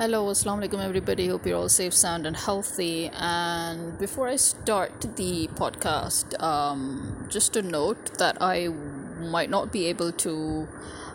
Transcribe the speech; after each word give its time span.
Hello, 0.00 0.28
assalamu 0.30 0.62
alaikum 0.62 0.82
everybody. 0.82 1.26
Hope 1.28 1.44
you're 1.44 1.58
all 1.58 1.68
safe, 1.68 1.92
sound, 1.92 2.26
and 2.26 2.34
healthy. 2.34 3.10
And 3.12 3.98
before 3.98 4.28
I 4.28 4.36
start 4.36 5.02
the 5.16 5.46
podcast, 5.48 6.42
um, 6.42 7.26
just 7.28 7.54
a 7.54 7.60
note 7.60 8.16
that 8.16 8.38
I 8.40 8.68
might 8.68 9.50
not 9.50 9.70
be 9.70 9.84
able 9.88 10.10
to 10.24 10.66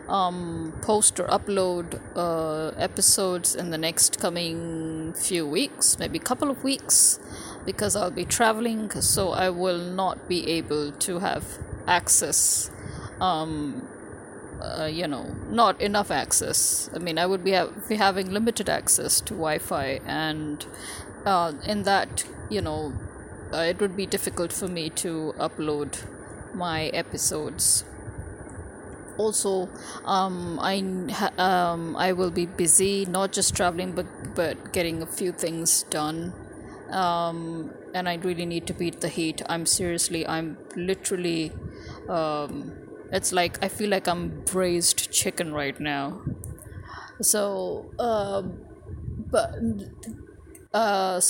um, 0.07 0.71
post 0.83 1.19
or 1.19 1.25
upload 1.29 1.99
uh, 2.15 2.75
episodes 2.77 3.55
in 3.55 3.71
the 3.71 3.79
next 3.79 4.19
coming 4.19 5.13
few 5.13 5.47
weeks, 5.47 5.97
maybe 5.97 6.19
a 6.19 6.27
couple 6.31 6.51
of 6.51 6.63
weeks, 6.63 7.19
because 7.65 7.95
I'll 7.95 8.11
be 8.11 8.23
traveling, 8.23 8.91
so 9.01 9.31
I 9.31 9.49
will 9.49 9.79
not 9.79 10.29
be 10.29 10.47
able 10.47 10.91
to 10.91 11.17
have 11.17 11.57
access 11.87 12.69
um, 13.19 13.87
uh, 14.65 14.85
you 14.85 15.07
know 15.07 15.35
not 15.49 15.79
enough 15.81 16.11
access. 16.11 16.89
I 16.93 16.99
mean 16.99 17.17
i 17.17 17.25
would 17.25 17.43
be, 17.43 17.53
ha- 17.53 17.69
be 17.87 17.95
having 17.95 18.31
limited 18.31 18.69
access 18.69 19.21
to 19.21 19.33
wi-fi 19.33 19.99
and 20.05 20.65
uh, 21.25 21.53
in 21.65 21.83
that 21.83 22.25
you 22.49 22.61
know 22.61 22.93
uh, 23.53 23.57
it 23.57 23.79
would 23.79 23.95
be 23.95 24.05
difficult 24.05 24.51
for 24.51 24.67
me 24.67 24.89
to 24.89 25.33
upload 25.37 26.05
my 26.53 26.87
episodes. 26.87 27.83
Also 29.17 29.69
um, 30.03 30.59
I 30.61 30.79
um, 31.37 31.95
I 31.95 32.11
will 32.11 32.31
be 32.31 32.45
busy 32.45 33.05
not 33.05 33.31
just 33.31 33.55
traveling 33.55 33.93
but 33.93 34.05
but 34.35 34.73
getting 34.73 35.01
a 35.01 35.05
few 35.05 35.31
things 35.31 35.83
done. 35.83 36.33
Um, 36.89 37.73
and 37.93 38.07
I 38.09 38.15
really 38.15 38.45
need 38.45 38.67
to 38.67 38.73
beat 38.73 39.01
the 39.01 39.07
heat. 39.07 39.41
I'm 39.47 39.65
seriously 39.65 40.27
I'm 40.27 40.57
literally 40.75 41.51
um, 42.09 42.84
it's 43.15 43.31
like 43.31 43.63
I 43.63 43.69
feel 43.69 43.89
like 43.89 44.07
I'm 44.07 44.41
braised 44.43 45.11
chicken 45.11 45.53
right 45.53 45.79
now. 45.79 46.21
So, 47.21 47.91
uh, 47.97 48.41
but 49.31 49.55
uh, 50.73 51.21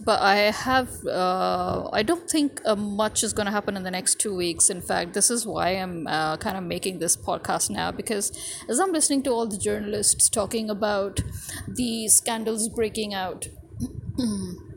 but 0.00 0.20
I 0.20 0.36
have 0.50 0.90
uh, 1.06 1.88
I 1.92 2.02
don't 2.02 2.28
think 2.28 2.60
uh, 2.64 2.74
much 2.74 3.22
is 3.22 3.32
going 3.32 3.46
to 3.46 3.52
happen 3.52 3.76
in 3.76 3.84
the 3.84 3.90
next 3.92 4.18
two 4.18 4.34
weeks. 4.34 4.68
In 4.68 4.80
fact, 4.80 5.14
this 5.14 5.30
is 5.30 5.46
why 5.46 5.70
I'm 5.70 6.08
uh, 6.08 6.36
kind 6.38 6.56
of 6.56 6.64
making 6.64 6.98
this 6.98 7.16
podcast 7.16 7.70
now 7.70 7.92
because 7.92 8.32
as 8.68 8.80
I'm 8.80 8.92
listening 8.92 9.22
to 9.24 9.30
all 9.30 9.46
the 9.46 9.58
journalists 9.58 10.28
talking 10.28 10.68
about 10.68 11.20
the 11.68 12.08
scandals 12.08 12.68
breaking 12.68 13.14
out. 13.14 13.48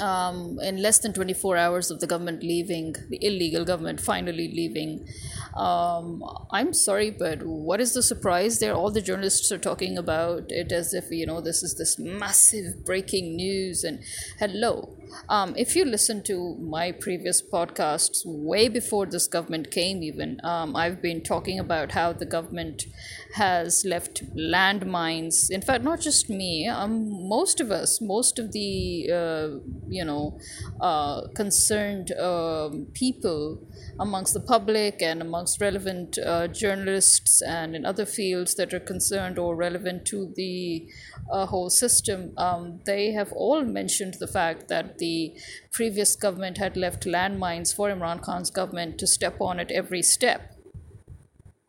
um, 0.00 0.58
in 0.62 0.76
less 0.80 0.98
than 0.98 1.12
24 1.12 1.56
hours 1.56 1.90
of 1.90 2.00
the 2.00 2.06
government 2.06 2.42
leaving, 2.42 2.94
the 3.08 3.18
illegal 3.24 3.64
government 3.64 4.00
finally 4.00 4.52
leaving. 4.54 5.06
Um, 5.54 6.22
I'm 6.50 6.72
sorry, 6.72 7.10
but 7.10 7.42
what 7.42 7.80
is 7.80 7.94
the 7.94 8.02
surprise 8.02 8.58
there? 8.58 8.74
All 8.74 8.90
the 8.90 9.00
journalists 9.00 9.50
are 9.50 9.58
talking 9.58 9.98
about 9.98 10.50
it 10.50 10.72
as 10.72 10.94
if, 10.94 11.10
you 11.10 11.26
know, 11.26 11.40
this 11.40 11.62
is 11.62 11.76
this 11.76 11.98
massive 11.98 12.84
breaking 12.84 13.36
news. 13.36 13.84
And 13.84 14.00
hello, 14.38 14.96
um, 15.28 15.54
if 15.56 15.74
you 15.74 15.84
listen 15.84 16.22
to 16.24 16.56
my 16.56 16.92
previous 16.92 17.42
podcasts, 17.42 18.22
way 18.24 18.68
before 18.68 19.06
this 19.06 19.26
government 19.26 19.70
came, 19.70 20.02
even, 20.02 20.40
um, 20.44 20.76
I've 20.76 21.02
been 21.02 21.22
talking 21.22 21.58
about 21.58 21.92
how 21.92 22.12
the 22.12 22.26
government 22.26 22.84
has 23.34 23.84
left 23.84 24.24
landmines. 24.36 25.50
In 25.50 25.60
fact, 25.60 25.84
not 25.84 26.00
just 26.00 26.30
me, 26.30 26.66
um, 26.66 27.28
most 27.28 27.60
of 27.60 27.70
us, 27.70 28.00
most 28.00 28.38
of 28.38 28.52
the, 28.52 29.10
uh, 29.12 29.48
you 29.88 30.04
know, 30.04 30.38
uh, 30.80 31.28
concerned 31.34 32.12
uh, 32.12 32.70
people 32.94 33.60
amongst 34.00 34.34
the 34.34 34.40
public 34.40 35.02
and 35.02 35.20
amongst 35.20 35.60
relevant 35.60 36.18
uh, 36.18 36.48
journalists 36.48 37.42
and 37.42 37.76
in 37.76 37.84
other 37.84 38.06
fields 38.06 38.54
that 38.54 38.72
are 38.72 38.80
concerned 38.80 39.38
or 39.38 39.54
relevant 39.54 40.06
to 40.06 40.32
the 40.36 40.88
uh, 41.30 41.46
whole 41.46 41.70
system, 41.70 42.32
um, 42.38 42.80
they 42.86 43.12
have 43.12 43.32
all 43.32 43.64
mentioned 43.64 44.14
the 44.20 44.26
fact 44.26 44.68
that 44.68 44.98
the 44.98 45.34
previous 45.72 46.16
government 46.16 46.58
had 46.58 46.76
left 46.76 47.04
landmines 47.04 47.74
for 47.74 47.90
Imran 47.90 48.22
Khan's 48.22 48.50
government 48.50 48.98
to 48.98 49.06
step 49.06 49.40
on 49.40 49.60
at 49.60 49.70
every 49.70 50.02
step 50.02 50.57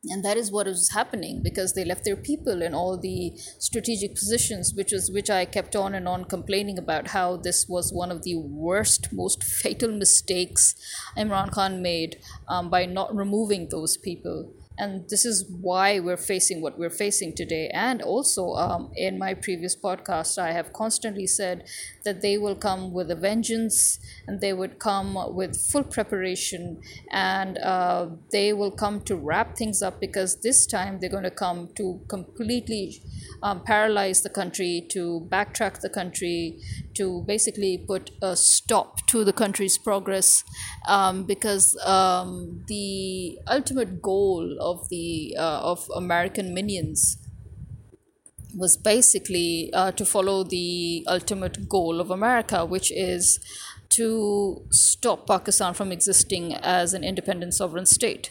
and 0.10 0.24
that 0.26 0.38
is 0.38 0.52
what 0.52 0.68
is 0.68 0.92
happening 0.92 1.42
because 1.42 1.74
they 1.74 1.86
left 1.86 2.04
their 2.04 2.16
people 2.16 2.62
in 2.62 2.74
all 2.74 2.98
the 2.98 3.34
strategic 3.60 4.16
positions 4.16 4.74
which 4.74 4.92
is 4.92 5.12
which 5.12 5.30
i 5.30 5.46
kept 5.46 5.76
on 5.76 5.94
and 5.94 6.08
on 6.08 6.26
complaining 6.26 6.78
about 6.78 7.10
how 7.10 7.38
this 7.38 7.68
was 7.68 7.94
one 7.94 8.12
of 8.12 8.24
the 8.24 8.36
worst 8.36 9.12
most 9.14 9.44
fatal 9.44 9.92
mistakes 9.92 10.76
imran 11.18 11.52
khan 11.52 11.82
made 11.82 12.18
um, 12.48 12.70
by 12.70 12.86
not 12.86 13.16
removing 13.16 13.70
those 13.70 13.98
people 13.98 14.52
and 14.80 15.10
this 15.10 15.26
is 15.26 15.46
why 15.62 16.00
we're 16.00 16.18
facing 16.18 16.62
what 16.62 16.80
we're 16.80 16.90
facing 16.90 17.36
today. 17.36 17.70
And 17.74 18.02
also 18.02 18.54
um, 18.54 18.92
in 18.96 19.20
my 19.20 19.34
previous 19.34 19.76
podcast 19.76 20.38
i 20.38 20.52
have 20.52 20.72
constantly 20.74 21.28
said 21.28 21.66
that 22.06 22.22
they 22.22 22.38
will 22.38 22.56
come 22.56 22.94
with 22.94 23.12
a 23.12 23.16
vengeance 23.16 24.00
and 24.28 24.40
they 24.40 24.54
would 24.54 24.80
come 24.80 25.18
with 25.36 25.56
full 25.72 25.84
preparation. 25.84 26.82
And 27.12 27.58
uh, 27.58 28.08
they 28.32 28.54
will 28.54 28.72
come 28.72 29.02
to 29.02 29.16
wrap 29.16 29.58
things 29.58 29.82
up 29.82 30.00
because 30.00 30.42
this 30.42 30.66
time 30.66 31.00
they're 31.00 31.10
going 31.10 31.24
to 31.24 31.32
come 31.46 31.70
to 31.76 32.00
completely 32.08 33.02
um, 33.44 33.62
paralyze 33.64 34.22
the 34.22 34.30
country, 34.30 34.86
to 34.90 35.28
backtrack 35.30 35.82
the 35.82 35.90
country, 35.90 36.60
to 37.00 37.24
basically 37.26 37.78
put 37.78 38.12
a 38.22 38.36
stop 38.36 39.08
to 39.08 39.24
the 39.24 39.34
country's 39.34 39.78
progress 39.78 40.44
um, 40.88 41.24
because 41.24 41.76
um, 41.86 42.64
the 42.68 43.40
ultimate 43.48 44.02
goal 44.02 44.58
of 44.60 44.88
the 44.90 45.36
uh, 45.38 45.62
of 45.72 45.90
American 45.96 46.54
minions 46.54 47.18
was 48.56 48.76
basically 48.76 49.72
uh, 49.74 49.92
to 49.92 50.06
follow 50.06 50.44
the 50.44 51.06
ultimate 51.08 51.70
goal 51.70 52.02
of 52.02 52.12
America, 52.12 52.66
which 52.66 52.92
is 52.92 53.40
to 53.90 54.62
stop 54.70 55.26
Pakistan 55.26 55.74
from 55.74 55.92
existing 55.92 56.54
as 56.56 56.94
an 56.94 57.04
independent 57.04 57.54
sovereign 57.56 57.86
state. 57.86 58.30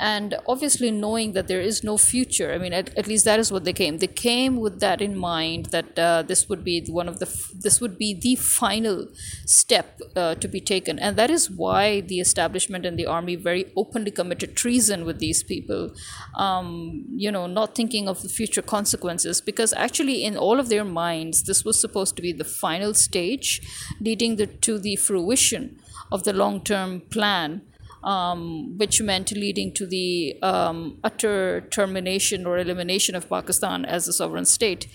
And 0.00 0.36
obviously 0.46 0.90
knowing 0.90 1.32
that 1.32 1.48
there 1.48 1.60
is 1.60 1.82
no 1.84 1.96
future 1.96 2.52
i 2.52 2.58
mean 2.58 2.72
at, 2.72 2.96
at 2.96 3.06
least 3.06 3.24
that 3.24 3.38
is 3.38 3.50
what 3.52 3.64
they 3.64 3.72
came. 3.72 3.98
They 3.98 4.06
came 4.06 4.56
with 4.56 4.80
that 4.80 5.02
in 5.02 5.16
mind 5.16 5.66
that 5.66 5.98
uh, 5.98 6.22
this 6.22 6.48
would 6.48 6.64
be 6.64 6.84
one 6.88 7.08
of 7.08 7.18
the 7.18 7.26
this 7.54 7.80
would 7.80 7.98
be 7.98 8.14
the 8.14 8.36
final 8.36 9.08
step 9.46 10.00
uh, 10.16 10.34
to 10.36 10.48
be 10.48 10.60
taken. 10.60 10.98
And 10.98 11.16
that 11.16 11.30
is 11.30 11.50
why 11.50 12.00
the 12.00 12.20
establishment 12.20 12.86
and 12.86 12.98
the 12.98 13.06
army 13.06 13.36
very 13.36 13.72
openly 13.76 14.10
committed 14.10 14.56
treason 14.56 15.04
with 15.04 15.18
these 15.18 15.42
people 15.42 15.90
um, 16.36 17.04
you 17.10 17.30
know 17.30 17.46
not 17.46 17.74
thinking 17.74 18.08
of 18.08 18.22
the 18.22 18.28
future 18.28 18.62
consequences. 18.62 19.40
Because 19.40 19.72
actually 19.72 20.24
in 20.24 20.36
all 20.36 20.60
of 20.60 20.68
their 20.68 20.84
minds 20.84 21.42
this 21.44 21.64
was 21.64 21.80
supposed 21.80 22.16
to 22.16 22.22
be 22.22 22.32
the 22.32 22.44
final 22.44 22.94
stage 22.94 23.60
leading 24.00 24.36
the, 24.36 24.46
to 24.46 24.78
the 24.78 24.91
fruition 24.96 25.78
of 26.10 26.24
the 26.24 26.32
long 26.32 26.62
term 26.62 27.00
plan 27.00 27.62
um, 28.04 28.76
which 28.78 29.00
meant 29.00 29.32
leading 29.32 29.72
to 29.74 29.86
the 29.86 30.36
um, 30.42 30.98
utter 31.04 31.62
termination 31.70 32.46
or 32.46 32.58
elimination 32.58 33.14
of 33.14 33.28
Pakistan 33.28 33.84
as 33.84 34.08
a 34.08 34.12
sovereign 34.12 34.44
state. 34.44 34.86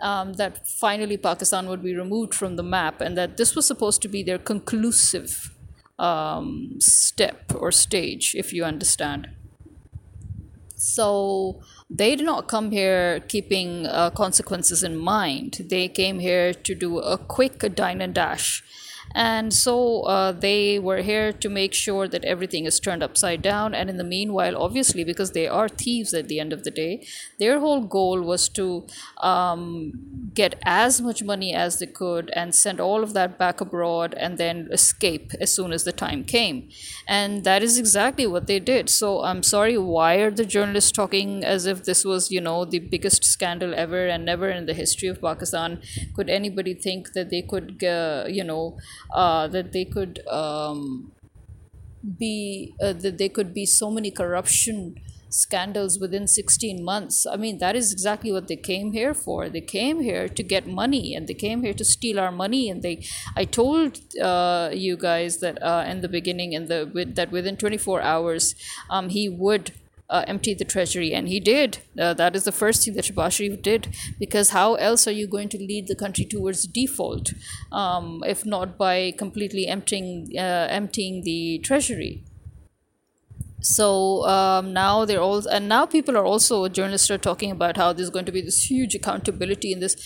Um, 0.00 0.34
that 0.34 0.68
finally 0.68 1.16
Pakistan 1.16 1.68
would 1.68 1.82
be 1.82 1.94
removed 1.94 2.32
from 2.32 2.54
the 2.54 2.62
map, 2.62 3.00
and 3.00 3.18
that 3.18 3.36
this 3.36 3.56
was 3.56 3.66
supposed 3.66 4.00
to 4.02 4.08
be 4.08 4.22
their 4.22 4.38
conclusive 4.38 5.52
um, 5.98 6.76
step 6.78 7.52
or 7.56 7.72
stage, 7.72 8.36
if 8.36 8.52
you 8.52 8.64
understand. 8.64 9.28
So 10.76 11.60
they 11.90 12.14
did 12.14 12.24
not 12.24 12.46
come 12.46 12.70
here 12.70 13.18
keeping 13.26 13.86
uh, 13.86 14.10
consequences 14.10 14.84
in 14.84 14.96
mind. 14.96 15.66
They 15.68 15.88
came 15.88 16.20
here 16.20 16.54
to 16.54 16.74
do 16.76 17.00
a 17.00 17.18
quick 17.18 17.74
dine 17.74 18.00
and 18.00 18.14
dash 18.14 18.62
and 19.14 19.52
so 19.52 20.02
uh, 20.02 20.32
they 20.32 20.78
were 20.78 21.02
here 21.02 21.32
to 21.32 21.48
make 21.48 21.74
sure 21.74 22.08
that 22.08 22.24
everything 22.24 22.66
is 22.66 22.78
turned 22.80 23.02
upside 23.02 23.42
down. 23.42 23.74
And 23.74 23.88
in 23.90 23.96
the 23.96 24.04
meanwhile, 24.04 24.56
obviously, 24.56 25.04
because 25.04 25.32
they 25.32 25.46
are 25.46 25.68
thieves 25.68 26.12
at 26.14 26.28
the 26.28 26.40
end 26.40 26.52
of 26.52 26.64
the 26.64 26.70
day, 26.70 27.06
their 27.38 27.58
whole 27.60 27.80
goal 27.80 28.20
was 28.22 28.48
to 28.50 28.86
um, 29.18 30.30
get 30.34 30.60
as 30.64 31.00
much 31.00 31.22
money 31.22 31.54
as 31.54 31.78
they 31.78 31.86
could 31.86 32.30
and 32.34 32.54
send 32.54 32.80
all 32.80 33.02
of 33.02 33.14
that 33.14 33.38
back 33.38 33.60
abroad 33.60 34.14
and 34.14 34.38
then 34.38 34.68
escape 34.70 35.32
as 35.40 35.52
soon 35.52 35.72
as 35.72 35.84
the 35.84 35.92
time 35.92 36.24
came. 36.24 36.68
And 37.06 37.44
that 37.44 37.62
is 37.62 37.78
exactly 37.78 38.26
what 38.26 38.46
they 38.46 38.60
did. 38.60 38.88
So 38.90 39.22
I'm 39.22 39.42
sorry, 39.42 39.78
why 39.78 40.16
are 40.16 40.30
the 40.30 40.44
journalists 40.44 40.92
talking 40.92 41.44
as 41.44 41.66
if 41.66 41.84
this 41.84 42.04
was, 42.04 42.30
you 42.30 42.40
know, 42.40 42.64
the 42.64 42.78
biggest 42.78 43.24
scandal 43.24 43.74
ever 43.74 44.06
and 44.06 44.24
never 44.24 44.48
in 44.50 44.66
the 44.66 44.74
history 44.74 45.08
of 45.08 45.20
Pakistan? 45.20 45.80
Could 46.14 46.28
anybody 46.28 46.74
think 46.74 47.12
that 47.14 47.30
they 47.30 47.42
could, 47.42 47.82
uh, 47.82 48.24
you 48.28 48.44
know, 48.44 48.76
that 49.14 49.72
they 49.72 49.84
could 49.84 50.20
um, 50.28 51.12
be 52.18 52.74
uh, 52.82 52.92
that 52.92 53.18
there 53.18 53.28
could 53.28 53.52
be 53.54 53.66
so 53.66 53.90
many 53.90 54.10
corruption 54.10 54.94
scandals 55.30 55.98
within 56.00 56.26
16 56.26 56.82
months. 56.82 57.26
I 57.26 57.36
mean 57.36 57.58
that 57.58 57.76
is 57.76 57.92
exactly 57.92 58.32
what 58.32 58.48
they 58.48 58.56
came 58.56 58.92
here 58.92 59.14
for. 59.14 59.48
They 59.48 59.60
came 59.60 60.00
here 60.00 60.28
to 60.28 60.42
get 60.42 60.66
money 60.66 61.14
and 61.14 61.26
they 61.26 61.34
came 61.34 61.62
here 61.62 61.74
to 61.74 61.84
steal 61.84 62.18
our 62.18 62.32
money 62.32 62.70
and 62.70 62.82
they 62.82 63.04
i 63.36 63.44
told 63.44 64.00
uh, 64.20 64.70
you 64.72 64.96
guys 64.96 65.38
that 65.38 65.62
uh, 65.62 65.84
in 65.86 66.00
the 66.00 66.08
beginning 66.08 66.54
and 66.54 66.68
the 66.68 66.90
with, 66.94 67.14
that 67.16 67.30
within 67.30 67.56
24 67.56 68.00
hours 68.00 68.54
um, 68.90 69.08
he 69.10 69.28
would 69.28 69.72
uh, 70.10 70.24
empty 70.26 70.54
the 70.54 70.64
treasury, 70.64 71.12
and 71.12 71.28
he 71.28 71.40
did. 71.40 71.78
Uh, 71.98 72.14
that 72.14 72.34
is 72.34 72.44
the 72.44 72.52
first 72.52 72.84
thing 72.84 72.94
that 72.94 73.04
Shehbaz 73.04 73.32
Sharif 73.32 73.62
did, 73.62 73.94
because 74.18 74.50
how 74.50 74.74
else 74.74 75.06
are 75.06 75.12
you 75.12 75.26
going 75.26 75.48
to 75.50 75.58
lead 75.58 75.86
the 75.86 75.94
country 75.94 76.24
towards 76.24 76.66
default, 76.66 77.32
um, 77.72 78.22
if 78.26 78.46
not 78.46 78.78
by 78.78 79.12
completely 79.18 79.66
emptying 79.66 80.28
uh, 80.36 80.66
emptying 80.70 81.22
the 81.24 81.58
treasury? 81.58 82.22
So 83.60 84.24
um, 84.26 84.72
now 84.72 85.04
they're 85.04 85.20
all 85.20 85.44
and 85.48 85.68
now 85.68 85.84
people 85.84 86.16
are 86.16 86.24
also 86.24 86.68
journalists 86.68 87.10
are 87.10 87.18
talking 87.18 87.50
about 87.50 87.76
how 87.76 87.92
there's 87.92 88.10
going 88.10 88.24
to 88.24 88.32
be 88.32 88.40
this 88.40 88.70
huge 88.70 88.94
accountability 88.94 89.72
in 89.72 89.80
this. 89.80 89.96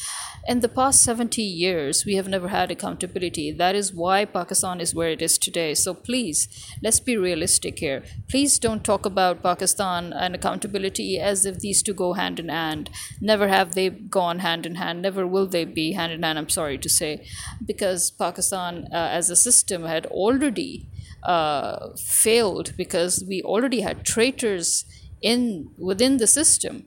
In 0.49 0.59
the 0.59 0.69
past 0.69 1.05
70 1.05 1.41
years 1.43 2.05
we 2.07 2.15
have 2.15 2.27
never 2.27 2.49
had 2.49 2.71
accountability. 2.71 3.53
That 3.53 3.75
is 3.75 3.93
why 3.93 4.25
pakistan 4.25 4.81
is 4.81 4.95
where 4.95 5.11
it 5.11 5.21
is 5.21 5.37
today. 5.37 5.75
So 5.75 5.93
please 5.93 6.49
let's 6.83 6.99
be 6.99 7.17
realistic 7.19 7.79
here. 7.79 8.03
Please 8.29 8.59
don't 8.59 8.83
talk 8.83 9.05
about 9.05 9.43
pakistan 9.43 10.15
and 10.15 10.35
accountability 10.35 11.21
as 11.21 11.45
if 11.45 11.59
these 11.59 11.83
two 11.83 11.95
go 11.95 12.15
hand 12.15 12.41
in 12.41 12.49
hand. 12.49 12.89
Never 13.21 13.49
have 13.49 13.75
they 13.75 13.91
gone 13.91 14.39
hand 14.39 14.65
in 14.65 14.77
hand. 14.77 15.03
Never 15.03 15.27
will 15.27 15.47
they 15.47 15.67
be 15.67 15.93
hand 15.93 16.13
in 16.13 16.23
hand 16.23 16.39
i'm 16.39 16.49
sorry 16.49 16.79
to 16.79 16.89
say. 16.89 17.23
Because 17.67 18.11
pakistan 18.11 18.89
uh, 18.91 18.97
as 18.97 19.29
a 19.29 19.37
system 19.37 19.85
had 19.85 20.07
already 20.07 20.89
uh, 21.23 21.91
failed 21.97 22.77
because 22.77 23.25
we 23.29 23.43
already 23.43 23.81
had 23.81 24.05
traitors 24.05 24.85
in 25.21 25.71
within 25.79 26.17
the 26.17 26.27
system. 26.27 26.87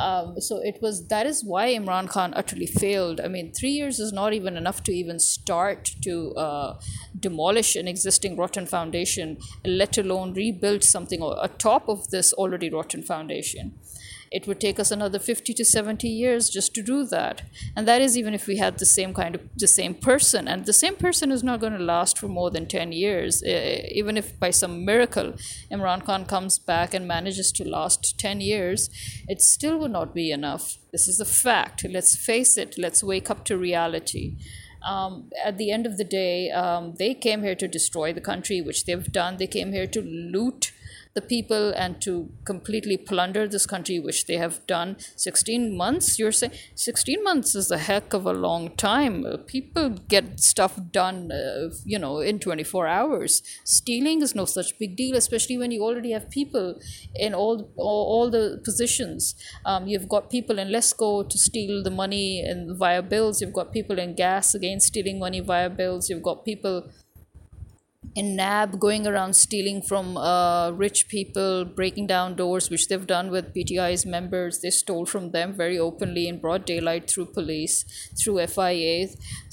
Um, 0.00 0.40
so 0.40 0.58
it 0.58 0.78
was 0.80 1.08
that 1.08 1.26
is 1.26 1.42
why 1.44 1.74
Imran 1.74 2.08
Khan 2.08 2.32
utterly 2.36 2.66
failed. 2.66 3.20
I 3.20 3.28
mean, 3.28 3.52
three 3.52 3.70
years 3.70 3.98
is 3.98 4.12
not 4.12 4.32
even 4.32 4.56
enough 4.56 4.82
to 4.84 4.92
even 4.92 5.18
start 5.18 5.92
to 6.02 6.34
uh, 6.34 6.78
demolish 7.18 7.74
an 7.74 7.88
existing 7.88 8.36
rotten 8.36 8.66
foundation, 8.66 9.38
let 9.64 9.98
alone 9.98 10.34
rebuild 10.34 10.84
something 10.84 11.20
atop 11.22 11.88
of 11.88 12.10
this 12.10 12.32
already 12.32 12.70
rotten 12.70 13.02
foundation 13.02 13.74
it 14.30 14.46
would 14.46 14.60
take 14.60 14.78
us 14.78 14.90
another 14.90 15.18
50 15.18 15.54
to 15.54 15.64
70 15.64 16.08
years 16.08 16.48
just 16.48 16.74
to 16.74 16.82
do 16.82 17.04
that. 17.06 17.42
And 17.76 17.86
that 17.88 18.00
is 18.00 18.16
even 18.16 18.34
if 18.34 18.46
we 18.46 18.56
had 18.56 18.78
the 18.78 18.86
same 18.86 19.14
kind 19.14 19.34
of 19.34 19.42
the 19.56 19.66
same 19.66 19.94
person. 19.94 20.48
And 20.48 20.66
the 20.66 20.72
same 20.72 20.96
person 20.96 21.32
is 21.32 21.42
not 21.42 21.60
going 21.60 21.72
to 21.72 21.82
last 21.82 22.18
for 22.18 22.28
more 22.28 22.50
than 22.50 22.66
10 22.66 22.92
years. 22.92 23.42
Even 23.44 24.16
if 24.16 24.38
by 24.38 24.50
some 24.50 24.84
miracle 24.84 25.34
imran 25.70 26.04
khan 26.04 26.24
comes 26.24 26.58
back 26.58 26.94
and 26.94 27.06
manages 27.06 27.52
to 27.52 27.68
last 27.68 28.18
10 28.18 28.40
years 28.40 28.90
it 29.28 29.40
still 29.40 29.78
would 29.78 29.90
not 29.90 30.14
be 30.14 30.30
enough. 30.30 30.78
This 30.92 31.08
is 31.08 31.20
a 31.20 31.24
fact. 31.24 31.84
Let's 31.88 32.16
face 32.16 32.56
it. 32.56 32.76
Let's 32.78 33.02
wake 33.04 33.30
up 33.30 33.44
to 33.46 33.56
reality. 33.56 34.36
Um, 34.86 35.30
at 35.44 35.58
the 35.58 35.70
end 35.70 35.86
of 35.86 35.98
the 35.98 36.04
day, 36.04 36.50
um, 36.50 36.94
they 36.98 37.14
came 37.14 37.42
here 37.42 37.56
to 37.56 37.68
destroy 37.68 38.12
the 38.12 38.20
country, 38.20 38.60
which 38.60 38.84
they've 38.84 39.12
done. 39.12 39.36
They 39.36 39.46
came 39.46 39.72
here 39.72 39.86
to 39.88 40.00
loot 40.00 40.72
the 41.14 41.20
people 41.20 41.70
and 41.70 42.00
to 42.02 42.30
completely 42.44 42.96
plunder 42.96 43.46
this 43.48 43.66
country, 43.66 43.98
which 43.98 44.26
they 44.26 44.36
have 44.36 44.66
done. 44.66 44.96
16 45.16 45.76
months, 45.76 46.18
you're 46.18 46.32
saying? 46.32 46.52
16 46.74 47.22
months 47.24 47.54
is 47.54 47.70
a 47.70 47.78
heck 47.78 48.12
of 48.12 48.26
a 48.26 48.32
long 48.32 48.76
time. 48.76 49.24
Uh, 49.24 49.36
people 49.36 49.90
get 49.90 50.40
stuff 50.40 50.78
done, 50.92 51.30
uh, 51.32 51.70
you 51.84 51.98
know, 51.98 52.20
in 52.20 52.38
24 52.38 52.86
hours. 52.86 53.42
Stealing 53.64 54.22
is 54.22 54.34
no 54.34 54.44
such 54.44 54.78
big 54.78 54.96
deal, 54.96 55.16
especially 55.16 55.58
when 55.58 55.70
you 55.70 55.82
already 55.82 56.12
have 56.12 56.30
people 56.30 56.80
in 57.14 57.34
all, 57.34 57.70
all, 57.76 58.04
all 58.12 58.30
the 58.30 58.60
positions. 58.64 59.34
Um, 59.64 59.86
you've 59.86 60.08
got 60.08 60.30
people 60.30 60.58
in 60.58 60.68
Lesco 60.68 61.28
to 61.28 61.38
steal 61.38 61.82
the 61.82 61.90
money 61.90 62.40
and 62.40 62.76
via 62.76 63.02
bills. 63.02 63.40
You've 63.40 63.52
got 63.52 63.72
people 63.72 63.98
in 63.98 64.14
gas 64.14 64.54
again 64.54 64.80
stealing 64.80 65.18
money 65.18 65.40
via 65.40 65.70
bills. 65.70 66.08
You've 66.08 66.22
got 66.22 66.44
people 66.44 66.88
in 68.18 68.34
NAB 68.34 68.80
going 68.80 69.06
around 69.06 69.34
stealing 69.34 69.80
from 69.80 70.16
uh, 70.16 70.72
rich 70.72 71.06
people, 71.08 71.64
breaking 71.64 72.08
down 72.08 72.34
doors, 72.34 72.68
which 72.68 72.88
they've 72.88 73.06
done 73.06 73.30
with 73.30 73.54
PTI's 73.54 74.04
members. 74.04 74.58
They 74.58 74.70
stole 74.70 75.06
from 75.06 75.30
them 75.30 75.52
very 75.52 75.78
openly 75.78 76.26
in 76.26 76.40
broad 76.40 76.64
daylight 76.64 77.08
through 77.08 77.26
police, 77.26 77.84
through 78.20 78.44
FIA, 78.48 79.06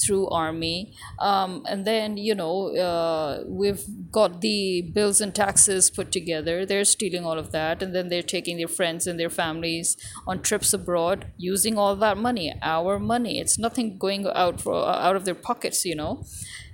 through 0.03 0.27
army. 0.29 0.95
Um, 1.19 1.63
and 1.69 1.85
then, 1.85 2.17
you 2.17 2.33
know, 2.33 2.75
uh, 2.75 3.44
we've 3.47 3.83
got 4.12 4.41
the 4.41 4.81
bills 4.81 5.21
and 5.21 5.35
taxes 5.35 5.91
put 5.91 6.12
together. 6.12 6.65
They're 6.65 6.85
stealing 6.85 7.23
all 7.23 7.38
of 7.38 7.51
that. 7.51 7.83
And 7.83 7.94
then 7.94 8.09
they're 8.09 8.23
taking 8.23 8.57
their 8.57 8.67
friends 8.67 9.06
and 9.06 9.19
their 9.19 9.29
families 9.29 9.95
on 10.25 10.41
trips 10.41 10.73
abroad 10.73 11.27
using 11.38 11.77
all 11.77 11.95
that 11.97 12.17
money, 12.17 12.51
our 12.63 12.97
money. 12.97 13.39
It's 13.39 13.59
nothing 13.59 14.00
going 14.00 14.25
out, 14.33 14.59
for, 14.59 14.73
out 14.73 15.15
of 15.15 15.25
their 15.25 15.35
pockets, 15.35 15.85
you 15.85 15.95
know 15.95 16.23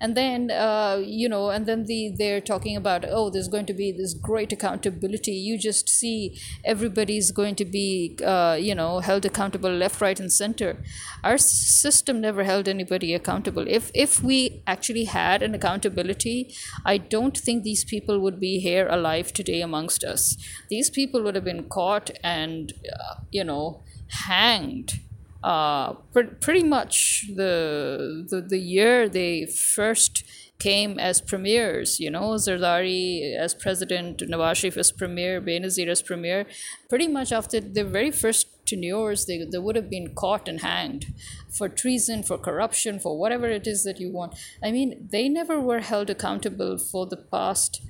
and 0.02 0.18
then 0.18 0.50
uh, 0.52 1.02
you 1.02 1.30
know 1.30 1.50
and 1.52 1.66
then 1.66 1.86
the 1.86 2.14
they're 2.18 2.42
talking 2.42 2.76
about 2.76 3.06
oh 3.08 3.30
there's 3.30 3.48
going 3.48 3.68
to 3.68 3.74
be 3.74 3.92
this 3.92 4.14
great 4.14 4.52
accountability. 4.52 5.34
You 5.34 5.58
just 5.58 5.88
see 5.88 6.40
everybody's 6.66 7.32
going 7.32 7.56
to 7.56 7.66
be 7.66 8.18
uh, 8.26 8.58
you 8.60 8.76
know 8.76 9.00
held 9.00 9.26
accountable 9.26 9.72
left 9.72 10.02
right 10.02 10.20
and 10.20 10.34
center. 10.34 10.78
Our 11.24 11.38
system 11.38 12.20
never 12.20 12.44
held 12.44 12.68
anybody 12.68 13.14
accountable. 13.14 13.68
If 13.68 13.92
if 13.94 14.24
we 14.24 14.64
actually 14.68 15.06
had 15.06 15.44
an 15.44 15.54
accountability 15.56 16.54
i 16.86 16.98
don't 16.98 17.38
think 17.38 17.64
these 17.64 17.84
people 17.84 18.20
would 18.20 18.40
be 18.40 18.60
here 18.60 18.88
alive 18.88 19.32
today 19.34 19.62
amongst 19.62 20.04
us. 20.04 20.36
These 20.70 20.90
people 20.90 21.24
would 21.24 21.36
have 21.36 21.44
been 21.44 21.70
caught 21.70 22.12
and 22.24 22.74
uh, 22.92 23.16
you 23.32 23.44
know 23.44 23.84
hanged 24.26 25.00
uh, 25.44 25.94
pre- 26.14 26.36
pretty 26.40 26.64
much 26.64 27.26
the, 27.36 28.26
the 28.30 28.42
the 28.42 28.60
year 28.60 29.10
they 29.10 29.46
first 29.46 30.24
came 30.60 31.00
as 31.00 31.20
premiers, 31.20 32.00
you 32.00 32.12
know, 32.12 32.36
Zardari 32.36 33.36
as 33.36 33.56
president, 33.56 34.20
Nawaz 34.20 34.58
Sharif 34.58 34.78
as 34.78 34.92
premier, 34.92 35.42
Benazir 35.42 35.88
as 35.88 36.04
premier, 36.04 36.46
pretty 36.88 37.08
much 37.08 37.32
after 37.32 37.60
the 37.60 37.84
very 37.84 38.12
first 38.12 38.46
tenures, 38.68 39.26
they, 39.26 39.44
they 39.52 39.58
would 39.58 39.76
have 39.76 39.90
been 39.90 40.14
caught 40.14 40.48
and 40.48 40.62
hanged 40.62 41.08
for 41.50 41.68
treason, 41.68 42.22
for 42.22 42.38
corruption, 42.38 43.00
for 43.00 43.18
whatever 43.18 43.50
it 43.50 43.66
is 43.66 43.84
that 43.84 44.00
you 44.00 44.12
want. 44.12 44.36
I 44.64 44.72
mean, 44.72 45.10
they 45.12 45.28
never 45.28 45.60
were 45.60 45.80
held 45.80 46.12
accountable 46.12 46.78
for 46.78 47.08
the 47.08 47.18
past 47.18 47.82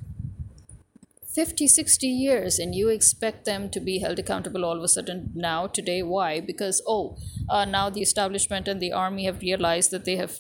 50 1.33 1.67
60 1.67 2.07
years 2.07 2.59
and 2.59 2.75
you 2.75 2.89
expect 2.89 3.45
them 3.45 3.69
to 3.69 3.79
be 3.79 3.99
held 3.99 4.19
accountable 4.19 4.65
all 4.65 4.77
of 4.77 4.83
a 4.83 4.87
sudden 4.87 5.31
now 5.33 5.67
today? 5.67 6.03
Why? 6.03 6.39
Because 6.41 6.81
oh 6.87 7.17
uh, 7.49 7.65
now 7.65 7.89
the 7.89 8.01
establishment 8.01 8.67
and 8.67 8.81
the 8.81 8.91
army 8.91 9.25
have 9.25 9.41
realized 9.41 9.91
that 9.91 10.05
they 10.05 10.17
have 10.17 10.39